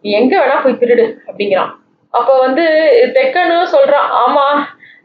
நீ 0.01 0.11
எங்க 0.11 0.33
வேணா 0.39 0.63
போய் 0.63 0.79
திருடு 0.81 1.05
அப்படிங்கிறான். 1.27 1.71
அப்ப 2.09 2.39
வந்து 2.39 2.63
தெக்கனும் 3.13 3.73
சொல்றான் 3.75 4.09
ஆமா 4.23 4.45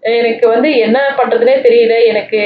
எனக்கு 0.00 0.48
வந்து 0.48 0.68
என்ன 0.76 0.98
பண்றதுனே 1.16 1.54
தெரியல. 1.66 2.04
எனக்கு 2.04 2.40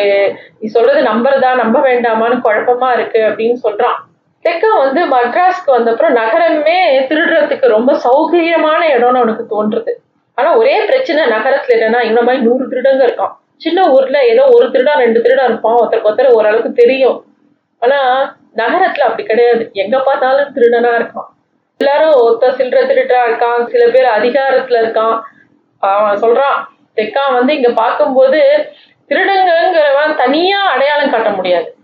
நீ 0.60 0.66
சொல்றது 0.68 1.02
நம்புறதா? 1.02 1.54
நம்ப 1.54 1.80
வேண்டாமான்னு 1.80 2.38
குழப்பமா 2.44 2.92
இருக்கு 2.92 3.20
அப்படின்னு 3.28 3.58
சொல்றான். 3.62 3.98
தெக்கா 4.44 4.70
வந்து 4.78 5.00
மட்ராஸ்க்கு 5.06 5.70
வந்தப்புறம் 5.76 6.16
நகரமே 6.20 6.78
திருடுறதுக்கு 7.08 7.66
ரொம்ப 7.68 7.92
சௌகரியமான 8.04 8.80
இடம்னு 8.96 9.20
அவனுக்கு 9.22 9.44
தோன்றுது. 9.54 9.92
ஆனா 10.34 10.56
ஒரே 10.56 10.84
பிரச்சனை 10.84 11.24
நகரத்துல 11.24 11.76
என்னன்னா 11.78 12.00
இவன 12.08 12.22
மாதிரி 12.22 12.44
நூறு 12.44 12.64
திருடங்க 12.68 13.02
இருக்கான். 13.08 13.34
சின்ன 13.62 13.90
ஊர்ல 13.90 14.18
ஏதோ 14.26 14.44
ஒரு 14.52 14.66
திருடா 14.66 14.94
ரெண்டு 14.94 15.20
திருடா 15.20 15.44
இருப்பான். 15.44 15.76
ஒருத்தருக்கு 15.76 16.10
ஒருத்தர் 16.10 16.32
ஓரளவுக்கு 16.32 16.72
தெரியும். 16.72 17.18
ஆனா 17.78 17.98
நகரத்துல 18.56 19.00
அப்படி 19.00 19.22
கிடையாது. 19.22 19.70
எங்க 19.72 19.98
பார்த்தாலும் 19.98 20.54
திருடனா 20.56 20.92
இருக்கான். 21.00 21.30
எல்லாரும் 21.76 22.14
ஒத்த 22.14 22.48
சில்லற 22.48 22.80
திருடா 22.86 23.20
இருக்கான். 23.28 23.66
சில 23.66 23.84
பேர் 23.90 24.08
அதிகாரத்துல 24.18 24.80
இருக்கான். 24.82 25.20
அவன் 25.78 26.20
சொல்றான் 26.20 26.58
தெக்கான் 26.96 27.34
வந்து 27.34 27.54
இங்க 27.54 27.70
பார்க்கும்போது 27.70 28.40
திருடங்கிறவன் 29.08 30.14
தனியா 30.16 30.60
அடையாளம் 30.60 31.10
காட்ட 31.10 31.30
முடியாது. 31.30 31.74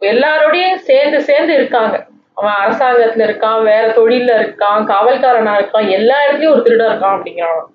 எல்லாரோடையும் 0.00 0.74
சேர்ந்து 0.74 1.20
சேர்ந்து 1.20 1.54
இருக்காங்க. 1.54 2.06
அவன் 2.34 2.54
அரசாங்கத்துல 2.64 3.24
இருக்கான் 3.28 3.62
வேற 3.62 3.86
தொழில்ல 3.88 4.30
இருக்கான் 4.42 4.88
காவல்காரனா 4.92 5.54
இருக்கான் 5.60 5.88
எல்லா 5.88 6.16
இடத்துலயும் 6.26 6.52
ஒரு 6.52 6.62
திருடன் 6.62 6.90
இருக்கான். 6.92 7.16
அப்படிங்கிறான். 7.16 7.66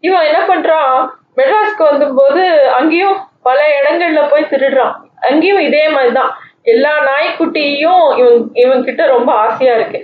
இவன் 0.00 0.26
என்ன 0.26 0.40
பண்றான்? 0.46 1.10
மெட்ராஸ்க்கு 1.36 1.84
வந்தபோது 1.90 2.42
அங்கேயும் 2.70 3.18
பல 3.42 3.58
இடங்கள்ல 3.78 4.30
போய் 4.30 4.50
திருடுறான். 4.50 4.94
அங்கேயும் 5.28 5.62
இதே 5.68 5.88
மாதிரிதான். 5.88 6.32
எல்லா 6.62 6.92
நாய்க்குட்டியும் 7.10 8.04
இவன் 8.18 8.50
இவன் 8.52 8.84
கிட்ட 8.84 9.06
ரொம்ப 9.06 9.32
ஆசையா 9.32 9.74
இருக்கு. 9.74 10.00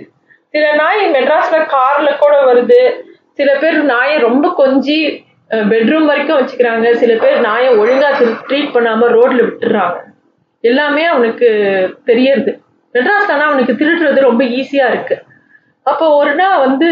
சில 0.53 0.73
நாய் 0.73 1.11
மெட்ராஸ்ல 1.11 1.57
கார்ல 1.75 2.17
கூட 2.17 2.35
வருது. 2.49 2.81
சில 3.33 3.49
பேர் 3.55 3.77
நாயை 3.83 4.17
ரொம்ப 4.17 4.45
கொஞ்சி 4.57 5.27
பெட்ரூம் 5.49 6.05
வரைக்கும் 6.05 6.39
வச்சுக்கிறாங்க. 6.39 6.87
சில 6.93 7.11
பேர் 7.23 7.39
நாயை 7.39 7.69
ஒழுங்கா 7.77 8.09
ட்ரீட் 8.47 8.73
பண்ணாம 8.75 9.07
ரோட்ல 9.17 9.41
விட்டுறாங்க. 9.49 9.97
எல்லாமே 10.63 11.03
அவனுக்கு 11.05 11.49
தெரியறது. 12.05 12.51
மெட்ராஸ்லனா 12.93 13.45
அவனுக்கு 13.49 13.73
திருடுறது 13.73 14.19
ரொம்ப 14.19 14.43
ஈஸியா 14.43 14.87
இருக்கு. 14.93 15.15
அப்போ 15.83 16.05
ஒரு 16.15 16.35
நாள் 16.35 16.59
வந்து 16.59 16.89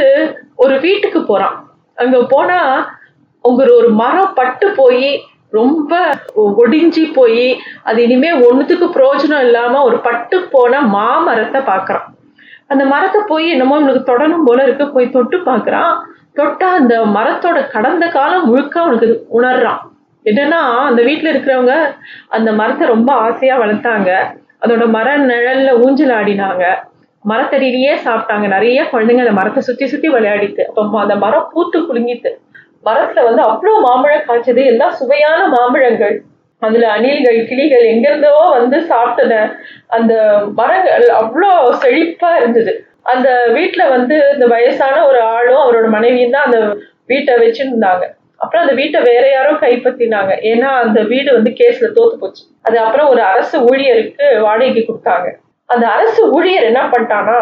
ஒரு 0.55 0.79
வீட்டுக்கு 0.79 1.19
போறான். 1.25 1.57
அங்க 1.95 2.17
போனா 2.29 2.59
உங்கள் 3.43 3.71
ஒரு 3.79 3.89
மரம் 4.01 4.35
பட்டு 4.39 4.67
போய் 4.79 5.09
ரொம்ப 5.57 5.99
ஒடிஞ்சி 6.61 7.03
போய் 7.17 7.47
அது 7.83 7.99
இனிமே 8.05 8.31
ஒன்றுத்துக்கு 8.47 8.87
பிரயோஜனம் 8.97 9.43
இல்லாமல் 9.47 9.85
ஒரு 9.87 9.97
பட்டு 10.07 10.37
போன 10.53 10.81
மாமரத்தை 10.95 11.61
பார்க்குறான் 11.71 12.07
அந்த 12.71 12.83
மரத்தை 12.85 13.19
போய் 13.27 13.45
என்னமோ 13.49 13.75
இவனுக்கு 13.79 14.03
தொடணும் 14.11 14.45
போல 14.47 14.63
இருக்கு 14.63 14.85
போய் 14.95 15.13
தொட்டு 15.15 15.37
பார்க்குறான் 15.49 15.91
தொட்டா 16.39 16.67
அந்த 16.79 16.95
மரத்தோட 17.17 17.59
கடந்த 17.75 18.05
காலம் 18.15 18.47
முழுக்க 18.49 18.75
அவனுக்கு 18.81 19.07
உணர்றான். 19.37 19.79
என்னன்னா 20.25 20.59
அந்த 20.89 21.01
வீட்டில் 21.07 21.31
இருக்கிறவங்க 21.33 21.75
அந்த 22.35 22.49
மரத்தை 22.59 22.85
ரொம்ப 22.87 23.09
ஆசையாக 23.27 23.61
வளர்த்தாங்க. 23.63 24.09
அதோட 24.63 24.83
மர 24.95 25.07
நிழல்ல 25.31 25.71
ஊஞ்சல் 25.83 26.13
ஆடினாங்க. 26.19 26.65
மரத்தடியிலேயே 27.25 27.93
சாப்பிட்டாங்க. 28.05 28.45
நிறைய 28.55 28.81
குழந்தைங்க 28.91 29.23
அந்த 29.25 29.35
மரத்தை 29.39 29.61
சுற்றி 29.69 29.87
சுற்றி 29.87 30.09
விளையாடிட்டு 30.15 30.63
அப்போ 30.67 30.97
அந்த 31.05 31.15
மரம் 31.23 31.49
பூத்து 31.53 31.79
குலுங்கிட்டு. 31.79 32.31
மரத்துல 32.87 33.23
வந்து 33.27 33.41
அவ்வளோ 33.49 33.75
மாம்பழம் 33.85 34.27
காய்ச்சது 34.27 34.63
எல்லாம் 34.71 34.97
சுவையான 34.99 35.41
மாம்பழங்கள். 35.55 36.15
அதுல 36.61 36.85
அணில்கள் 36.95 37.39
கிளிகள் 37.49 37.85
எங்கிருந்தோ 37.93 38.33
வந்து 38.57 38.77
சாப்பிட்டத 38.91 39.33
அந்த 39.95 40.13
மரங்கள் 40.59 41.07
அவ்வளோ 41.21 41.51
செழிப்பா 41.83 42.29
இருந்தது. 42.39 42.73
அந்த 43.13 43.29
வீட்டுல 43.57 43.83
வந்து 43.95 44.15
இந்த 44.33 44.45
வயசான 44.53 44.95
ஒரு 45.09 45.19
ஆளும் 45.33 45.63
அவரோட 45.63 45.87
மனைவியும் 45.97 46.35
தான் 46.35 46.47
அந்த 46.49 46.59
வீட்டை 47.11 47.33
வச்சிருந்தாங்க. 47.43 48.05
அப்புறம் 48.43 48.63
அந்த 48.63 48.73
வீட்டை 48.79 48.99
வேற 49.01 49.25
யாரோ 49.31 49.51
கைப்பற்றினாங்க. 49.61 50.33
ஏன்னா 50.51 50.69
அந்த 50.83 50.99
வீடு 51.11 51.29
வந்து 51.33 51.51
கேஸ்ல 51.59 51.87
தோத்து 51.97 52.15
போச்சு. 52.23 52.43
அது 52.67 52.77
அப்புறம் 52.79 53.11
ஒரு 53.13 53.21
அரசு 53.31 53.57
ஊழியருக்கு 53.69 54.25
வாடகைக்கு 54.45 54.81
கொடுத்தாங்க. 54.89 55.27
அந்த 55.69 55.87
அரசு 55.87 56.31
ஊழியர் 56.31 56.63
என்ன 56.63 56.81
பண்ணிட்டான்னா 56.87 57.37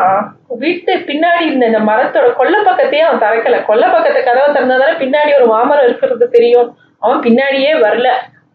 வீட்டு 0.48 0.96
பின்னாடி 0.96 1.42
இருந்த 1.42 1.66
இந்த 1.66 1.80
மரத்தோட 1.80 2.36
கொல்ல 2.36 2.62
பக்கத்தையே 2.62 3.00
அவன் 3.00 3.22
திறக்கல. 3.24 3.66
கொல்ல 3.66 3.88
பக்கத்தை 3.88 4.24
கதவை 4.24 4.50
திறந்தாதானே 4.54 4.96
பின்னாடி 5.04 5.36
ஒரு 5.36 5.46
மாமரம் 5.46 5.84
இருக்கிறது 5.84 6.30
தெரியும். 6.30 6.78
அவன் 7.00 7.20
பின்னாடியே 7.20 7.72
வரல. 7.86 8.10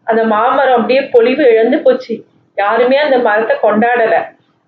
அந்த 0.04 0.24
மாமரம் 0.24 0.74
அப்படியே 0.74 1.00
பொலிவு 1.00 1.44
இழந்து 1.44 1.78
போச்சு. 1.78 2.24
யாருமே 2.54 2.96
அந்த 2.96 3.18
மரத்தை 3.18 3.56
கொண்டாடல. 3.62 4.16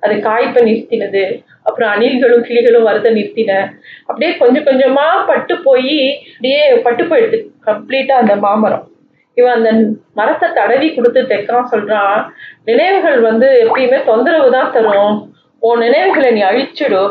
அது 0.00 0.20
காய்ப்பை 0.20 0.62
நிறுத்தினது. 0.62 1.44
அப்புறம் 1.62 1.90
அணில்களும் 1.90 2.46
கிளிகளும் 2.48 2.82
வரத 2.82 3.10
நிறுத்தின. 3.10 3.72
அப்படியே 4.06 4.36
கொஞ்சம் 4.36 4.64
கொஞ்சமா 4.64 5.26
பட்டு 5.26 5.56
போய் 5.58 6.22
அப்படியே 6.30 6.74
பட்டு 6.74 7.04
போயிடுது. 7.04 7.40
கம்ப்ளீட்டா 7.66 8.10
அந்த 8.10 8.36
மாமரம். 8.36 8.91
இவன் 9.36 9.54
அந்த 9.56 9.70
மரத்தை 10.14 10.48
தடவி 10.52 10.88
கொடுத்து 10.94 11.20
தெக்கான் 11.22 11.70
சொல்றான் 11.72 12.18
நினைவுகள் 12.64 13.20
வந்து 13.20 13.48
எப்பயுமே 13.64 13.98
தொந்தரவு 14.04 14.48
தான் 14.50 14.72
தரும். 14.72 15.14
உன் 15.62 15.78
நினைவுகளை 15.78 16.30
நீ 16.30 16.42
அழிச்சிடு. 16.42 17.02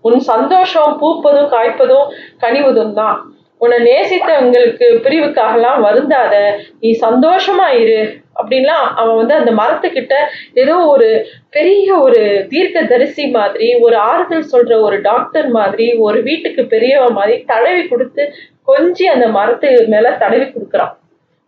உன் 0.00 0.20
சந்தோஷம் 0.32 0.92
பூப்பதும் 1.00 1.50
காய்ப்பதும் 1.50 2.06
கனிவதும் 2.40 2.92
தான். 2.92 3.18
உன்னை 3.60 3.78
நேசித்தவங்களுக்கு 3.78 4.86
பிரிவுக்காகலாம் 5.04 5.80
வருந்தாத. 5.80 6.34
நீ 6.80 6.90
சந்தோஷமா 7.00 7.68
இரு. 7.74 8.00
அப்படின்லாம் 8.34 8.84
அவன் 8.94 9.16
வந்து 9.16 9.34
அந்த 9.34 9.52
மரத்துக்கிட்ட 9.52 10.14
ஏதோ 10.54 10.74
ஒரு 10.84 11.08
பெரிய 11.50 11.96
ஒரு 11.96 12.20
தீர்க்க 12.48 12.82
தரிசி 12.82 13.24
மாதிரி 13.30 13.68
ஒரு 13.80 13.96
ஆறுதல் 13.96 14.50
சொல்ற 14.52 14.80
ஒரு 14.80 14.96
டாக்டர் 15.00 15.48
மாதிரி 15.48 15.86
ஒரு 15.98 16.20
வீட்டுக்கு 16.22 16.64
பெரியவன் 16.66 17.12
மாதிரி 17.12 17.36
தடவி 17.44 17.82
கொடுத்து 17.88 18.24
கொஞ்சி 18.66 19.04
அந்த 19.04 19.26
மரத்து 19.28 19.70
மேல 19.86 20.10
தடவி 20.16 20.46
கொடுக்குறான். 20.46 20.94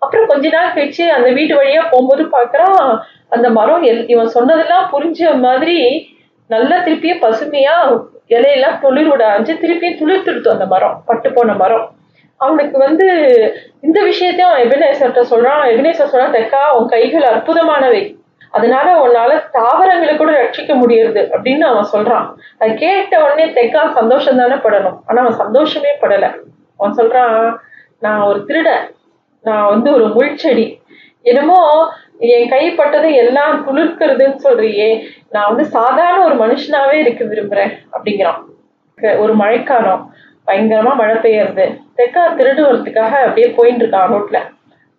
அப்புறம் 0.01 0.27
கொஞ்ச 0.27 0.49
நாள் 0.49 0.73
கழிச்சு 0.73 1.09
அந்த 1.09 1.31
வீட்டு 1.31 1.55
வழியா 1.55 1.83
போகும்போது 1.91 2.25
பாக்குறான் 2.25 2.99
அந்த 3.29 3.51
மரம் 3.51 3.83
எல் 3.83 4.11
இவன் 4.11 4.27
சொன்னதெல்லாம் 4.27 4.91
புரிஞ்ச 4.93 5.39
மாதிரி 5.39 6.09
நல்லா 6.49 6.77
திருப்பியும் 6.77 7.23
பசுமையா 7.23 8.07
இலையெல்லாம் 8.29 8.79
துளிர் 8.81 9.09
விட 9.09 9.29
ஆரம்பிச்சு 9.29 9.59
திருப்பியும் 9.63 9.99
துளிர்த்துடுத்து 10.01 10.49
அந்த 10.49 10.67
மரம் 10.67 11.03
பட்டு 11.07 11.33
போன 11.33 11.53
மரம். 11.53 11.91
அவனுக்கு 12.37 12.79
வந்து 12.79 13.07
இந்த 13.81 14.03
விஷயத்தையும் 14.03 14.55
அவன் 14.55 14.69
எபினேசர்கிட்ட 14.69 15.25
சொல்றான். 15.31 15.71
எபினேசர் 15.71 16.13
சொல்றான் 16.13 16.35
தெக்கா 16.37 16.71
உன் 16.71 16.89
கைகள் 16.89 17.23
அற்புதமானவை. 17.23 18.17
அதனால 18.51 19.07
உன்னால 19.07 19.51
தாவரங்களை 19.53 20.17
கூட 20.17 20.45
ரட்சிக்க 20.45 20.75
முடியறது. 20.75 21.29
அப்படின்னு 21.33 21.61
அவன் 21.61 21.87
சொல்றான். 21.93 22.35
அதை 22.59 22.75
கேட்ட 22.75 23.25
உடனே 23.25 23.45
தெக்கா 23.45 23.93
சந்தோஷம் 23.93 24.37
தானே 24.37 24.55
படணும். 24.55 24.99
ஆனா 25.07 25.21
அவன் 25.21 25.33
சந்தோஷமே 25.33 25.89
படல. 26.01 26.35
அவன் 26.77 26.95
சொல்றான் 26.97 27.57
நான் 28.01 28.21
ஒரு 28.21 28.45
திருடன். 28.45 28.91
நான் 29.45 29.67
வந்து 29.69 29.89
ஒரு 29.93 30.07
முள்செடி 30.17 30.67
என்னமோ 31.27 31.59
என் 32.35 32.51
கைப்பட்டதை 32.53 33.11
எல்லாம் 33.23 33.55
துளிர்க்கிறதுன்னு 33.67 34.39
சொல்றியே 34.47 34.89
நான் 35.31 35.49
வந்து 35.51 35.65
சாதாரண 35.77 36.21
ஒரு 36.25 36.37
மனுஷனாவே 36.45 36.97
இருக்க 37.03 37.25
விரும்புறேன் 37.25 37.73
அப்படிங்கிறான். 37.93 38.41
ஒரு 39.23 39.33
மழைக்காலம் 39.35 40.03
பயங்கரமா 40.47 40.93
மழை 40.95 41.17
பெய்யறது. 41.17 41.65
தெக்கா 41.99 42.23
திருடுவதுக்காக 42.39 43.13
அப்படியே 43.27 43.49
போயிட்டு 43.59 43.83
இருக்கான் 43.85 44.13
ரோட்ல. 44.15 44.39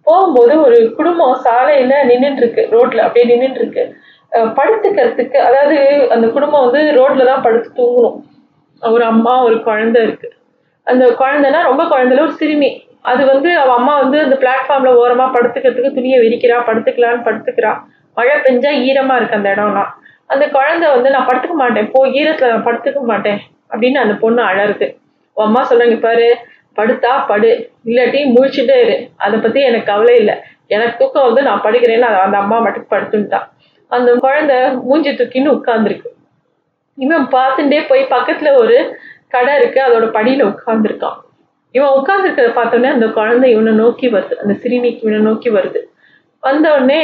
போகும்போது 0.08 0.54
ஒரு 0.62 0.78
குடும்பம் 0.98 1.36
சாலையில 1.46 1.96
நின்றுட்டு 2.12 2.42
இருக்கு 2.44 2.64
ரோட்ல 2.76 3.06
அப்படியே 3.08 3.26
நின்றுட்டு 3.32 3.62
இருக்கு 3.64 3.84
படுத்துக்கிறதுக்கு 4.58 5.38
அதாவது 5.48 5.78
அந்த 6.16 6.28
குடும்பம் 6.28 6.66
வந்து 6.66 6.82
ரோட்ல 7.00 7.26
தான் 7.32 7.44
படுத்து 7.46 7.70
தூங்கணும். 7.80 8.18
ஒரு 8.82 9.04
அம்மா 9.04 9.34
ஒரு 9.44 9.58
குழந்தை 9.64 10.00
இருக்கு. 10.04 10.30
அந்த 10.88 11.06
குழந்தைனா 11.20 11.60
ரொம்ப 11.70 11.84
குழந்தைல 11.92 12.24
ஒரு 12.28 12.34
சிறுமி. 12.40 12.70
அது 13.10 13.26
வந்து 13.26 13.50
அவள் 13.62 13.76
அம்மா 13.76 13.94
வந்து 14.02 14.18
அந்த 14.26 14.36
பிளாட்ஃபார்ம்ல 14.42 14.92
ஓரமா 15.02 15.26
படுத்துக்கிறதுக்கு 15.36 15.96
துணியை 15.98 16.20
விரிக்கிறா 16.26 16.58
படுத்துக்கலான்னு 16.68 17.26
படுத்துக்கிறா. 17.28 17.72
மழை 18.18 18.36
பெஞ்சா 18.46 18.72
ஈரமா 18.88 19.16
இருக்கு 19.20 19.38
அந்த 19.40 19.50
இடம்லாம். 19.56 19.92
அந்த 20.34 20.46
குழந்தை 20.56 20.88
வந்து 20.96 21.10
நான் 21.10 21.28
படுத்துக்க 21.30 21.56
மாட்டேன். 21.64 21.88
போ 21.94 22.00
ஈரத்துல 22.20 22.50
நான் 22.54 22.68
படுத்துக்க 22.70 23.02
மாட்டேன் 23.12 23.40
அப்படின்னு 23.72 24.00
அந்த 24.06 24.16
பொண்ணு 24.24 24.42
அழருது 24.50 24.88
உன் 25.38 25.46
அம்மா 25.46 25.62
சொல்றாங்க 25.70 25.98
பாரு 26.00 26.28
படுத்தா 26.80 27.12
படு 27.32 27.50
இல்லாட்டி 27.90 28.20
முழிச்சுட்டே 28.36 28.76
இரு. 28.84 28.98
அதை 29.18 29.40
பத்தி 29.40 29.60
எனக்கு 29.70 29.90
கவலை 29.92 30.16
இல்லை. 30.22 30.36
எனக்கு 30.68 31.00
தூக்கம் 31.00 31.28
வந்து 31.28 31.42
நான் 31.48 31.64
படுக்கிறேன்னு 31.64 32.08
அந்த 32.26 32.38
அம்மா 32.44 32.60
மட்டும் 32.60 32.88
படுத்துட்டான் 32.94 33.48
அந்த 33.88 34.10
குழந்தை 34.26 34.58
மூஞ்சி 34.90 35.12
தூக்கின்னு 35.12 35.56
உட்கார்ந்துருக்கு. 35.58 36.10
இவன் 36.98 37.26
பார்த்துட்டே 37.36 37.80
போய் 37.90 38.12
பக்கத்துல 38.16 38.50
ஒரு 38.62 38.78
கடை 39.36 39.54
இருக்கு 39.60 39.80
அதோட 39.88 40.06
படியில 40.18 40.42
உட்கார்ந்துருக்கான். 40.52 41.20
இவன் 41.72 41.90
உட்கார்ந்துருக்கிறத 41.90 42.50
பார்த்தோன்னே 42.50 42.92
அந்த 42.92 43.08
குழந்தை 43.08 43.52
இவனை 43.52 43.74
நோக்கி 43.74 44.10
வருது. 44.12 44.34
அந்த 44.34 44.54
சிறுமிக்கு 44.54 45.08
இவனை 45.08 45.20
நோக்கி 45.20 45.50
வருது. 45.50 45.80
வந்த 46.40 46.74
உடனே 46.74 47.02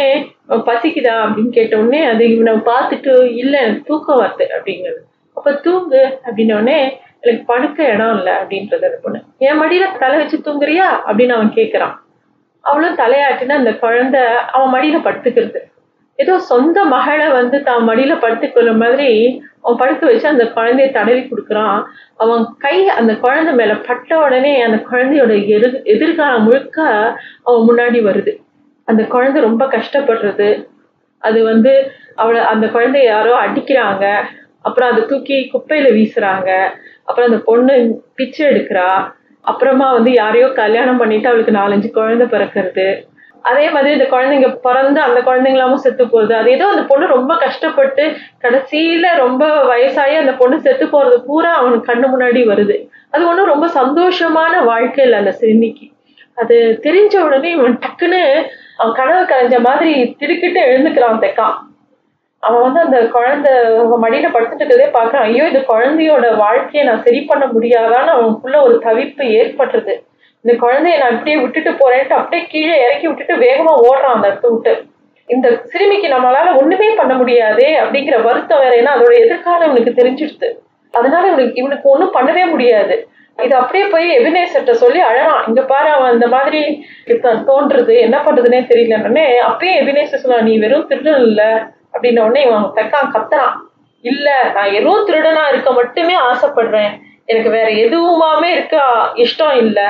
பசிக்குதா 0.49 1.15
அப்படின்னு 1.25 1.49
கேட்ட 1.49 1.77
உடனே 1.77 2.03
அது 2.03 2.35
இவனை 2.35 2.53
பார்த்துட்டு 2.53 3.35
இல்லை 3.35 3.59
எனக்கு 3.59 3.81
தூக்கம் 3.85 4.21
வருது 4.21 4.43
அப்படிங்கிறது. 4.61 5.01
அப்ப 5.33 5.53
தூங்கு 5.53 6.19
அப்படின்ன 6.25 6.51
உடனே 6.51 6.99
எனக்கு 7.19 7.45
படுக்க 7.45 7.85
இடம் 7.85 8.17
இல்லை 8.17 8.33
அப்படின்றது 8.33 8.73
அந்த 8.73 8.99
பொண்ணு. 9.03 9.21
என் 9.37 9.59
மடியில 9.61 9.97
தலை 9.99 10.17
வச்சு 10.17 10.37
தூங்குறியா? 10.37 10.87
அப்படின்னு 11.07 11.31
அவன் 11.31 11.53
கேட்குறான் 11.53 11.95
அவளும் 12.61 12.95
தலையாட்டினா 12.95 13.49
அந்த 13.49 13.73
குழந்தை 13.73 14.21
அவன் 14.51 14.71
மடியில 14.73 15.07
படுத்துக்கிறது. 15.07 15.59
ஏதோ 16.19 16.39
சொந்த 16.39 16.85
மகளை 16.85 17.27
வந்து 17.29 17.63
தான் 17.63 17.83
மடியில 17.89 18.13
படுத்துக்கொள்ள 18.19 18.71
மாதிரி 18.77 19.09
அவன் 19.61 19.77
படுக்க 19.77 20.05
வச்சு 20.05 20.27
அந்த 20.27 20.43
குழந்தைய 20.55 20.91
தடவி 20.91 21.21
கொடுக்குறான். 21.21 21.83
அவன் 22.15 22.43
கை 22.59 22.87
அந்த 22.89 23.15
குழந்தை 23.15 23.53
மேல 23.53 23.73
பட்ட 23.75 24.19
உடனே 24.19 24.61
அந்த 24.61 24.77
குழந்தையோட 24.91 25.33
எதிர் 25.47 25.83
எதிர்காலம் 25.83 26.43
முழுக்க 26.43 26.77
அவன் 27.43 27.67
முன்னாடி 27.69 27.99
வருது. 28.09 28.33
அந்த 28.87 29.03
குழந்தை 29.03 29.41
ரொம்ப 29.41 29.65
கஷ்டப்படுறது. 29.65 30.67
அது 31.23 31.43
வந்து 31.43 31.91
அவளை 32.15 32.41
அந்த 32.41 32.67
குழந்தைய 32.67 33.03
யாரோ 33.03 33.33
அடிக்கிறாங்க. 33.45 34.05
அப்புறம் 34.61 34.89
அதை 34.91 35.05
தூக்கி 35.05 35.37
குப்பையில 35.53 35.87
வீசுறாங்க. 35.97 36.49
அப்புறம் 37.03 37.29
அந்த 37.31 37.41
பொண்ணு 37.45 38.03
பிச்சை 38.15 38.47
எடுக்கிறா. 38.47 38.89
அப்புறமா 39.41 39.93
வந்து 39.93 40.11
யாரையோ 40.11 40.47
கல்யாணம் 40.47 40.97
பண்ணிட்டு 40.97 41.27
அவளுக்கு 41.27 41.51
நாலஞ்சு 41.51 41.89
குழந்தை 41.91 42.27
பிறக்கிறது. 42.27 42.87
அதே 43.49 43.65
மாதிரி 43.73 43.91
இந்த 43.95 44.05
குழந்தைங்க 44.13 44.49
பிறந்து 44.65 44.99
அந்த 45.07 45.19
குழந்தைங்களாமும் 45.27 45.83
செத்து 45.85 46.03
போகுது. 46.13 46.33
அது 46.39 46.49
ஏதோ 46.55 46.65
அந்த 46.73 46.83
பொண்ணு 46.89 47.05
ரொம்ப 47.15 47.33
கஷ்டப்பட்டு 47.43 48.03
கடைசியில 48.43 49.11
ரொம்ப 49.23 49.43
வயசாகி 49.71 50.15
அந்த 50.23 50.33
பொண்ணு 50.41 50.57
செத்து 50.65 50.87
போறது 50.95 51.17
பூரா 51.27 51.51
அவனுக்கு 51.59 51.89
கண்ணு 51.91 52.07
முன்னாடி 52.13 52.41
வருது. 52.51 52.77
அது 53.13 53.23
ஒன்றும் 53.29 53.51
ரொம்ப 53.53 53.67
சந்தோஷமான 53.79 54.63
வாழ்க்கை 54.71 55.03
இல்லை 55.05 55.19
அந்த 55.23 55.33
சிறுமிக்கு 55.41 55.87
அது 56.37 56.55
தெரிஞ்ச 56.85 57.13
உடனே 57.27 57.51
இவன் 57.57 57.79
டக்குன்னு 57.85 58.21
அவன் 58.79 58.97
கனவு 58.99 59.21
கலைஞ்ச 59.29 59.57
மாதிரி 59.67 59.93
திடுக்கிட்டு 60.19 60.59
எழுந்துக்கிறான் 60.71 61.23
தெக்கா 61.23 61.47
அவன் 62.43 62.63
வந்து 62.65 62.79
அந்த 62.85 62.97
குழந்தை 63.15 63.53
மடியில 64.03 64.27
படுத்துட்டு 64.33 64.63
இருக்கதே 64.63 64.89
பார்க்கறான். 64.97 65.25
ஐயோ 65.29 65.45
இந்த 65.51 65.61
குழந்தையோட 65.71 66.25
வாழ்க்கையை 66.43 66.83
நான் 66.89 67.05
சரி 67.05 67.21
பண்ண 67.29 67.45
முடியாதான்னு 67.53 68.11
அவனுக்குள்ள 68.15 68.57
ஒரு 68.67 68.75
தவிப்பு 68.85 69.23
ஏற்படுறது 69.39 69.95
இந்த 70.41 70.67
குழந்தைய 70.67 70.97
நான் 70.97 71.11
இப்படியே 71.11 71.37
விட்டுட்டு 71.37 71.71
போறேன்ட்டு 71.71 72.17
அப்படியே 72.19 72.47
கீழே 72.47 72.75
இறக்கி 72.85 73.07
விட்டுட்டு 73.07 73.35
வேகமா 73.35 73.73
ஓடுறான் 73.87 74.15
அந்த 74.17 74.27
இடத்த 74.27 74.47
விட்டு 74.49 74.73
இந்த 75.29 75.47
சிறுமிக்கு 75.63 76.07
நம்மளால 76.07 76.55
ஒண்ணுமே 76.55 76.89
பண்ண 76.89 77.13
முடியாதே 77.13 77.79
அப்படிங்கிற 77.79 78.17
வருத்தம் 78.23 78.59
வேற 78.59 78.73
ஏன்னா 78.81 78.95
அதோட 78.97 79.13
எதிர்காலம் 79.13 79.69
இவனுக்கு 79.69 80.01
தெரிஞ்சிடுது. 80.01 80.49
அதனால 80.91 81.27
இவனுக்கு 81.27 81.53
இவனுக்கு 81.53 81.89
ஒண்ணும் 81.89 82.13
பண்ணவே 82.13 82.49
முடியாது. 82.49 82.95
இது 83.37 83.55
அப்படியே 83.55 83.85
போய் 83.85 84.17
எபினேசர்ட்ட 84.19 84.71
சொல்லி 84.83 84.99
அழறான். 84.99 85.41
இங்க 85.47 85.61
பாரு 85.61 85.89
அவன் 85.89 86.13
இந்த 86.13 86.27
மாதிரி 86.27 86.61
தோன்றுறது 87.49 87.99
என்ன 87.99 88.17
பண்றதுன்னே 88.17 88.61
தெரியலன்னே 88.71 89.25
அப்பயே 89.49 89.73
எபினேசர் 89.81 90.23
சொன்னான் 90.23 90.43
நீ 90.43 90.57
வெறும் 90.57 90.87
திருடன் 90.87 91.21
இல்ல. 91.21 91.41
அப்படின்ன 91.93 92.23
உடனே 92.27 92.41
இவன் 92.47 92.71
தக்கான் 92.75 93.13
கத்துறான். 93.15 93.55
இல்ல 94.01 94.27
நான் 94.55 94.73
எதுவும் 94.79 95.05
திருடனா 95.07 95.43
இருக்க 95.51 95.71
மட்டுமே 95.71 96.15
ஆசைப்படுறேன். 96.31 96.91
எனக்கு 97.25 97.49
வேற 97.49 97.69
எதுவுமாமே 97.85 98.49
இருக்க? 98.57 98.77
இஷ்டம் 99.13 99.55
இல்லை. 99.57 99.87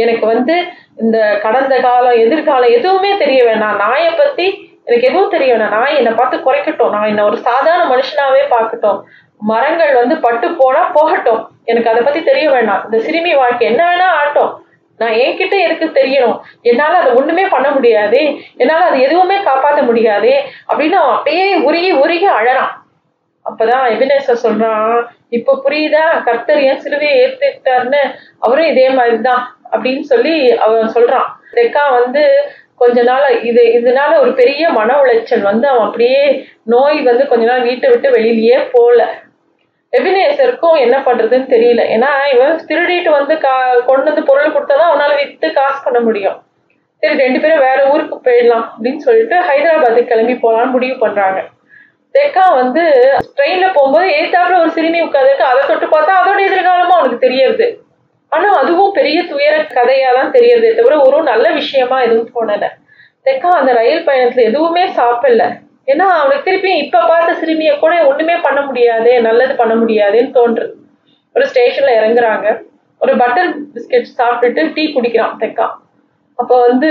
எனக்கு 0.00 0.26
வந்து 0.26 0.64
இந்த 0.96 1.38
கடந்த 1.42 1.80
காலம் 1.80 2.18
எதிர்காலம் 2.18 2.70
எதுவுமே 2.70 3.16
தெரிய 3.16 3.44
வேணாம். 3.44 3.76
நாயை 3.76 4.12
பத்தி 4.14 4.46
எனக்கு 4.84 5.08
எதுவும் 5.08 5.30
தெரிய 5.30 5.54
வேணாம். 5.54 5.78
நாய் 5.78 5.96
என்னை 5.96 6.12
பார்த்து 6.12 6.36
குறைக்கட்டும். 6.36 6.90
நான் 6.90 7.06
என்ன 7.06 7.24
ஒரு 7.24 7.36
சாதாரண 7.36 7.84
மனுஷனாவே 7.94 8.42
பார்க்கட்டும். 8.50 9.00
மரங்கள் 9.38 9.94
வந்து 9.94 10.16
பட்டு 10.16 10.54
போனா 10.58 10.84
போகட்டும். 10.84 11.48
எனக்கு 11.64 11.90
அதை 11.90 12.02
பத்தி 12.02 12.22
தெரிய 12.22 12.50
வேணாம். 12.50 12.84
இந்த 12.84 12.98
சிறுமி 12.98 13.34
வாழ்க்கை 13.34 13.66
என்ன 13.66 13.82
வேணா 13.90 14.08
ஆட்டும் 14.20 14.64
நான் 14.98 15.12
என்கிட்ட 15.12 15.54
எனக்கு 15.58 15.86
தெரியணும்? 15.86 16.40
என்னால 16.62 16.98
அதை 16.98 17.12
ஒண்ணுமே 17.12 17.46
பண்ண 17.46 17.70
முடியாது. 17.70 18.18
என்னால 18.56 18.84
அது 18.84 19.00
எதுவுமே 19.00 19.42
காப்பாற்ற 19.42 19.82
முடியாது. 19.82 20.42
அப்படின்னு 20.68 20.98
அவன் 21.02 21.16
அப்படியே 21.16 21.54
உருகி 21.54 21.90
உருகி 21.92 22.28
அழறான். 22.28 22.72
அப்பதான் 23.44 23.90
எபினேசர் 23.92 24.42
சொல்றான் 24.42 25.04
இப்ப 25.28 25.62
புரியுதா? 25.64 26.22
கர்த்தர் 26.22 26.62
ஏன் 26.62 26.82
சிலுவையை 26.82 27.14
ஏற்றுக்கிட்டாருன்னு 27.24 28.02
அவரும் 28.38 28.66
இதே 28.66 28.90
மாதிரிதான். 28.90 29.59
அப்படின்னு 29.72 30.00
சொல்லி 30.00 30.52
அவன் 30.56 30.92
சொல்றான். 30.96 31.28
ரெக்கா 31.58 31.84
வந்து 31.98 32.52
கொஞ்ச 32.74 33.02
நாள் 33.02 33.40
இது 33.42 33.62
இதனால 33.78 34.20
ஒரு 34.20 34.34
பெரிய 34.34 34.68
மன 34.68 35.00
உளைச்சல் 35.02 35.42
வந்து 35.42 35.68
அவன் 35.68 35.86
அப்படியே 35.86 36.44
நோய் 36.64 37.02
வந்து 37.02 37.26
கொஞ்ச 37.26 37.46
நாள் 37.46 37.62
வீட்டை 37.62 37.90
விட்டு 37.90 38.10
வெளியிலயே 38.10 38.70
போகல 38.72 39.08
எபினேசருக்கும் 39.92 40.76
என்ன 40.76 40.98
பண்றதுன்னு 40.98 41.46
தெரியல. 41.54 41.84
ஏன்னா 41.94 42.10
இவன் 42.34 42.60
திருடிட்டு 42.68 43.10
வந்து 43.10 43.38
கா 43.38 43.74
கொண்டு 43.74 44.04
வந்து 44.04 44.22
பொருள் 44.22 44.52
கொடுத்தாதான் 44.54 44.90
அவனால 44.90 45.16
வித்து 45.16 45.52
காசு 45.52 45.84
பண்ண 45.84 46.00
முடியும். 46.00 46.42
சரி 46.96 47.14
ரெண்டு 47.14 47.40
பேரும் 47.40 47.58
வேற 47.58 47.90
ஊருக்கு 47.92 48.30
போயிடலாம் 48.30 48.66
அப்படின்னு 48.72 48.96
சொல்லிட்டு 48.96 49.36
ஹைதராபாத்துக்கு 49.36 50.04
கிளம்பி 50.04 50.32
போலாம்னு 50.32 50.70
முடிவு 50.70 50.96
பண்றாங்க. 50.98 51.40
தெக்கா 52.14 52.54
வந்து 52.54 52.82
ட்ரெயின்ல 53.36 53.72
போகும்போது 53.72 54.06
ஏத்தாப்புல 54.06 54.60
ஒரு 54.60 54.70
சிறுமி 54.70 55.02
உட்காந்துருக்கு 55.02 55.50
அதை 55.50 55.60
தொட்டு 55.66 55.86
பார்த்தா 55.86 56.14
அதோட 56.20 56.38
எதிர்காலமும் 56.48 56.98
அவனுக்கு 56.98 57.18
தெரியறது. 57.18 57.79
ஆனா 58.32 58.48
அதுவும் 58.60 58.92
பெரிய 58.92 59.18
துயர 59.22 59.54
கதையா 59.76 60.10
தான் 60.18 60.32
தெரியறதே 60.32 60.70
தவிர 60.74 60.96
ஒரு 61.02 61.22
நல்ல 61.22 61.50
விஷயமா 61.50 62.02
எதுவும் 62.02 62.30
தோணல. 62.34 62.66
தெக்கா 63.26 63.50
அந்த 63.60 63.72
ரயில் 63.72 64.06
பயணத்துல 64.08 64.44
எதுவுமே 64.50 64.84
சாப்பிடல. 64.98 65.44
ஏன்னா 65.86 66.06
அவனுக்கு 66.20 66.46
திருப்பி 66.48 66.72
இப்ப 66.78 67.06
பார்த்த 67.06 67.34
சிறுமியை 67.34 67.78
கூட 67.78 68.06
ஒண்ணுமே 68.06 68.36
பண்ண 68.36 68.60
முடியாதே 68.60 69.20
நல்லது 69.20 69.54
பண்ண 69.54 69.74
முடியாதேன்னு 69.74 70.36
தோன்றுது 70.38 70.74
ஒரு 71.34 71.44
ஸ்டேஷன்ல 71.46 71.92
இறங்குறாங்க. 72.00 72.46
ஒரு 72.98 73.16
பட்டர் 73.16 73.50
பிஸ்கெட் 73.74 74.08
சாப்பிட்டுட்டு 74.18 74.62
டீ 74.74 74.84
குடிக்கிறான் 74.92 75.38
தெக்கா. 75.40 75.66
அப்போ 76.38 76.66
வந்து 76.68 76.90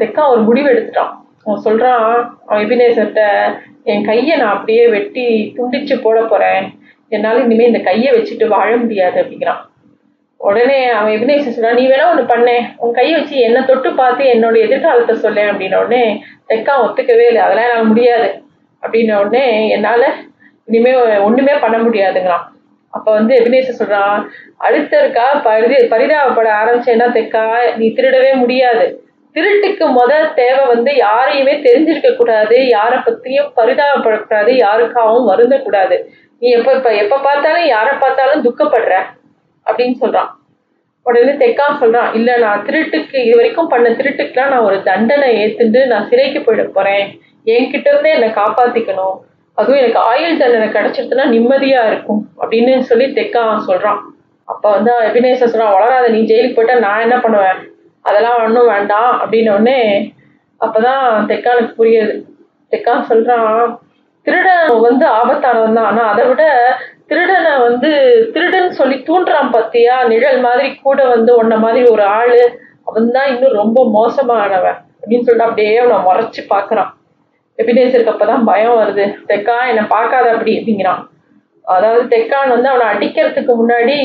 தெக்கா 0.00 0.22
ஒரு 0.28 0.40
முடிவு 0.40 0.68
எடுத்துட்டான். 0.72 1.12
அவன் 1.44 1.64
சொல்றான் 1.64 1.98
அவன் 2.46 2.62
எபினேசர்கிட்ட 2.64 3.22
என் 3.84 4.04
கையை 4.04 4.36
நான் 4.36 4.54
அப்படியே 4.56 4.88
வெட்டி 4.88 5.26
துண்டிச்சு 5.56 5.94
போட 6.02 6.20
போறேன். 6.22 6.64
என்னால 7.08 7.40
இனிமே 7.40 7.64
இந்த 7.66 7.78
கையை 7.78 8.10
வச்சுட்டு 8.12 8.48
வாழ 8.48 8.76
முடியாது 8.76 9.16
அப்படிங்கிறான். 9.22 9.62
உடனே 10.46 10.78
அவன் 10.98 11.14
எபினேசர் 11.16 11.54
சொன்னான் 11.56 11.78
நீ 11.80 11.84
வேணா 11.90 12.06
ஒன்று 12.12 12.22
பண்ணேன் 12.32 12.64
உன் 12.82 12.96
கையை 12.96 13.12
வச்சு 13.16 13.34
என்னை 13.46 13.60
தொட்டு 13.68 13.90
பார்த்து 14.00 14.22
என்னோட 14.34 14.56
எதிர்காலத்தை 14.66 15.14
சொல்லேன் 15.24 15.50
அப்படின்ன 15.50 15.80
உடனே 15.84 16.04
தெக்கா 16.50 16.74
ஒத்துக்கவே 16.84 17.26
இல்லை. 17.30 17.42
அதெல்லாம் 17.46 17.68
என்னால் 17.68 17.90
முடியாது. 17.92 18.28
அப்படின்ன 18.82 19.18
உடனே 19.24 19.44
என்னால் 19.74 20.08
இனிமே 20.68 20.92
ஒன்றுமே 21.26 21.54
பண்ண 21.64 21.76
முடியாதுங்கிறான் 21.84 22.46
அப்போ 22.94 23.10
வந்து 23.18 23.32
எபினேசர் 23.40 23.78
சொல்கிறான் 23.80 24.18
அடுத்த 24.66 24.92
இருக்கா 25.02 25.26
பரி 25.46 25.78
பரிதாபப்பட 25.94 26.48
ஆரம்பிச்சேன்னா 26.60 27.06
தெக்கா 27.18 27.44
நீ 27.78 27.86
திருடவே 27.98 28.32
முடியாது. 28.42 28.84
திருட்டுக்கு 29.36 29.84
முதல் 30.00 30.26
தேவை 30.40 30.62
வந்து 30.74 30.90
யாரையுமே 31.06 31.54
தெரிஞ்சிருக்க 31.66 32.10
கூடாது. 32.16 32.56
யாரை 32.76 32.98
பற்றியும் 33.06 33.50
பரிதாபப்படக்கூடாது 33.58 34.50
யாருக்காகவும் 34.66 35.30
வருந்தக்கூடாது 35.32 35.96
நீ 36.42 36.48
எப்போ 36.58 36.70
இப்போ 36.78 36.90
எப்போ 37.02 37.16
பார்த்தாலும் 37.28 37.66
யாரை 37.74 37.92
பார்த்தாலும் 38.04 38.44
துக்கப்படுற. 38.46 38.94
அப்படின்னு 39.66 39.94
சொல்றான். 40.00 40.30
உடனே 41.02 41.32
தெக்கா 41.32 41.66
சொல்றான் 41.80 42.14
இல்ல 42.14 42.36
நான் 42.36 42.64
திருட்டுக்கு 42.64 43.24
இது 43.24 43.36
வரைக்கும் 43.36 43.68
பண்ண 43.68 43.88
திருட்டுக்குலாம் 43.90 44.48
நான் 44.48 44.66
ஒரு 44.68 44.82
தண்டனை 44.82 45.36
ஏத்துண்டு 45.36 45.86
நான் 45.86 46.08
சிறைக்கு 46.08 46.38
போயிட 46.38 46.64
போறேன். 46.64 47.20
என்கிட்ட 47.44 47.88
இருந்தே 47.88 48.10
என்னை 48.12 48.28
காப்பாத்திக்கணும். 48.28 49.16
அதுவும் 49.54 49.78
எனக்கு 49.78 49.98
ஆயுள் 49.98 50.36
தண்டனை 50.36 50.68
கிடைச்சிருச்சுன்னா 50.68 51.24
நிம்மதியா 51.36 51.86
இருக்கும். 51.86 52.28
அப்படின்னு 52.40 52.80
சொல்லி 52.80 53.04
தெக்கா 53.04 53.60
சொல்றான். 53.66 53.98
அப்ப 54.44 54.70
வந்து 54.70 55.00
அபிநேச 55.00 55.46
சொல்றான் 55.46 55.72
வளராத 55.72 56.08
நீ 56.08 56.20
ஜெயிலுக்கு 56.20 56.54
போயிட்டா 56.54 56.78
நான் 56.78 57.00
என்ன 57.00 57.20
பண்ணுவேன்? 57.20 57.72
அதெல்லாம் 58.02 58.44
ஒன்றும் 58.44 58.66
வேண்டாம். 58.66 59.22
அப்படின்ன 59.24 59.50
உடனே 59.50 60.12
அப்பதான் 60.60 61.26
தெக்கானுக்கு 61.30 61.74
புரியுது. 61.78 62.22
தெக்கா 62.70 63.04
சொல்றான் 63.08 63.78
திருடன் 64.26 64.82
வந்து 64.88 65.04
ஆபத்தானவன் 65.18 65.78
தான். 65.78 65.88
ஆனா 65.90 66.02
அதை 66.12 66.24
விட 66.30 66.42
திருடனை 67.10 67.52
வந்து 67.66 67.90
திருடன் 68.34 68.76
சொல்லி 68.80 68.96
தூண்டுறான் 69.08 69.52
பாத்தியா? 69.54 69.96
நிழல் 70.12 70.40
மாதிரி 70.46 70.66
கூட 70.86 71.00
வந்து 71.14 71.30
உன்ன 71.40 71.56
மாதிரி 71.64 71.80
ஒரு 71.94 72.04
ஆளு 72.18 72.40
அவன் 72.88 73.14
தான் 73.16 73.30
இன்னும் 73.32 73.58
ரொம்ப 73.62 73.78
மோசமானவன் 73.96 74.78
அப்படின்னு 75.00 75.26
சொல்லிட்டு 75.26 75.48
அப்படியே 75.48 75.72
அவனை 75.82 75.98
முறைச்சு 76.08 76.42
பாக்குறான் 76.54 76.90
எபினேசருக்கு 77.58 78.12
அப்பதான் 78.12 78.46
பயம் 78.50 78.78
வருது. 78.80 79.04
தெக்கா 79.30 79.56
என்னை 79.70 79.82
பார்க்காத 79.94 80.26
அப்படி 80.34 80.52
அப்படிங்கிறான். 80.58 81.02
அதாவது 81.74 82.04
தெக்கான் 82.14 82.54
வந்து 82.54 82.68
அவனை 82.72 82.86
அடிக்கிறதுக்கு 82.92 83.52
முன்னாடி 83.60 83.96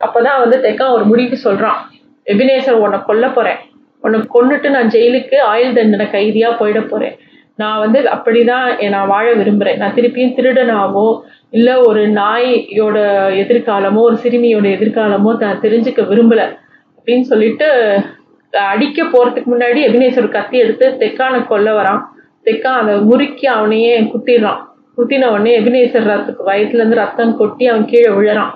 அப்பதான் 0.00 0.40
வந்து 0.44 0.56
தெக்கான் 0.66 0.94
ஒரு 0.96 1.04
முடிவு 1.10 1.36
சொல்றான். 1.46 1.80
எபினேசர் 2.26 2.80
உன்னை 2.84 2.98
கொல்ல 3.08 3.26
போறேன். 3.28 3.60
உன்னை 4.04 4.18
கொன்னுட்டு 4.34 4.68
நான் 4.76 4.92
ஜெயிலுக்கு 4.94 5.36
ஆயுள் 5.52 5.76
தண்டனை 5.78 6.06
கைதியா 6.14 6.48
போயிட 6.60 6.80
போறேன். 6.92 7.14
நான் 7.62 7.82
வந்து 7.84 8.00
அப்படிதான் 8.14 8.68
நான் 8.94 9.10
வாழ 9.12 9.26
விரும்புறேன். 9.40 9.80
நான் 9.82 9.96
திருப்பியும் 9.96 10.34
திருடனாவோ 10.38 11.06
இல்ல 11.58 11.70
ஒரு 11.88 12.02
நாயோட 12.20 12.96
எதிர்காலமோ 13.42 14.02
ஒரு 14.08 14.18
சிறுமியோட 14.24 14.66
எதிர்காலமோ 14.76 15.32
நான் 15.44 15.62
தெரிஞ்சுக்க 15.66 16.02
விரும்பல. 16.12 16.42
அப்படின்னு 16.96 17.26
சொல்லிட்டு 17.32 17.68
அடிக்க 18.72 19.02
போறதுக்கு 19.12 19.50
முன்னாடி 19.52 19.80
எபினேஸ்வர் 19.88 20.34
கத்தி 20.36 20.56
எடுத்து 20.64 20.86
தெக்கானை 21.02 21.38
கொல்ல 21.50 21.68
வரான். 21.78 22.02
தெக்கா 22.46 22.70
அதை 22.80 22.94
முறுக்கி 23.10 23.46
அவனையே 23.56 23.94
குத்திடுறான். 24.12 24.60
குத்தின 24.96 25.28
உடனே 25.34 25.52
எபினேஸ்வர் 25.60 26.08
ரத்துக்கு 26.12 26.42
வயிற்றுல 26.48 26.80
இருந்து 26.80 26.96
ரத்தம் 27.02 27.36
கொட்டி 27.36 27.64
அவன் 27.70 27.86
கீழே 27.90 28.10
விழறான். 28.16 28.52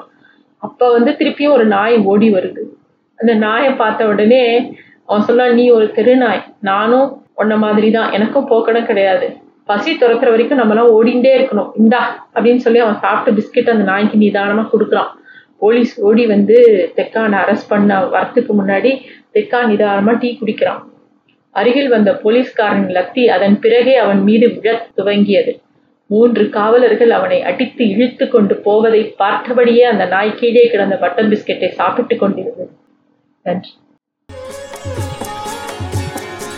அப்ப 0.62 0.90
வந்து 0.96 1.10
திருப்பியும் 1.18 1.54
ஒரு 1.56 1.64
நாய் 1.74 1.96
ஓடி 2.10 2.28
வருது. 2.34 2.62
அந்த 3.18 3.32
நாயை 3.44 3.70
பார்த்த 3.80 4.10
உடனே 4.12 4.42
அவன் 5.08 5.26
சொல்ல 5.28 5.46
நீ 5.58 5.64
ஒரு 5.76 5.86
தெருநாய். 5.96 6.42
நானும் 6.70 7.08
உன்ன 7.36 7.56
மாதிரி 7.64 7.90
தான் 7.90 8.12
எனக்கும் 8.12 8.48
போக்கடம் 8.50 8.88
கிடையாது. 8.90 9.26
பசி 9.70 9.92
துறக்கிற 9.92 10.28
வரைக்கும் 10.34 10.60
நம்மளாம் 10.60 10.92
ஓடிண்டே 10.96 11.32
இருக்கணும். 11.38 11.70
இந்தா 11.78 12.02
அப்படின்னு 12.34 12.62
சொல்லி 12.66 12.78
அவன் 12.78 12.98
சாப்பிட்ட 13.04 13.30
பிஸ்கெட் 13.38 13.72
அந்த 13.72 13.84
நாய்க்கு 13.90 14.18
நிதானமா 14.18 14.64
கொடுக்குறான். 14.72 15.10
போலீஸ் 15.58 15.92
ஓடி 16.00 16.26
வந்து 16.26 16.56
தெக்கானை 16.96 17.38
அரெஸ்ட் 17.42 17.70
பண்ண 17.72 17.98
வரத்துக்கு 18.14 18.52
முன்னாடி 18.60 18.90
தெக்கா 19.34 19.60
நிதானமா 19.70 20.14
டீ 20.18 20.30
குடிக்கிறான். 20.40 20.82
அருகில் 21.56 21.88
வந்த 21.88 22.10
போலீஸ்காரன் 22.22 22.88
லத்தி 22.96 23.22
அதன் 23.36 23.56
பிறகே 23.60 23.94
அவன் 23.96 24.20
மீது 24.22 24.48
விழத் 24.54 24.90
துவங்கியது. 24.96 25.52
மூன்று 26.10 26.44
காவலர்கள் 26.48 27.10
அவனை 27.10 27.38
அடித்து 27.42 27.84
இழுத்து 27.88 28.28
கொண்டு 28.28 28.56
போவதை 28.66 29.00
பார்த்தபடியே 29.18 29.84
அந்த 29.92 30.04
நாய் 30.04 30.34
கீழே 30.34 30.64
கிடந்த 30.72 30.96
பட்டர் 30.96 31.28
பிஸ்கெட்டை 31.28 31.70
சாப்பிட்டு 31.80 32.16
கொண்டிருந்தது. 32.16 32.70
நன்றி. 33.42 33.72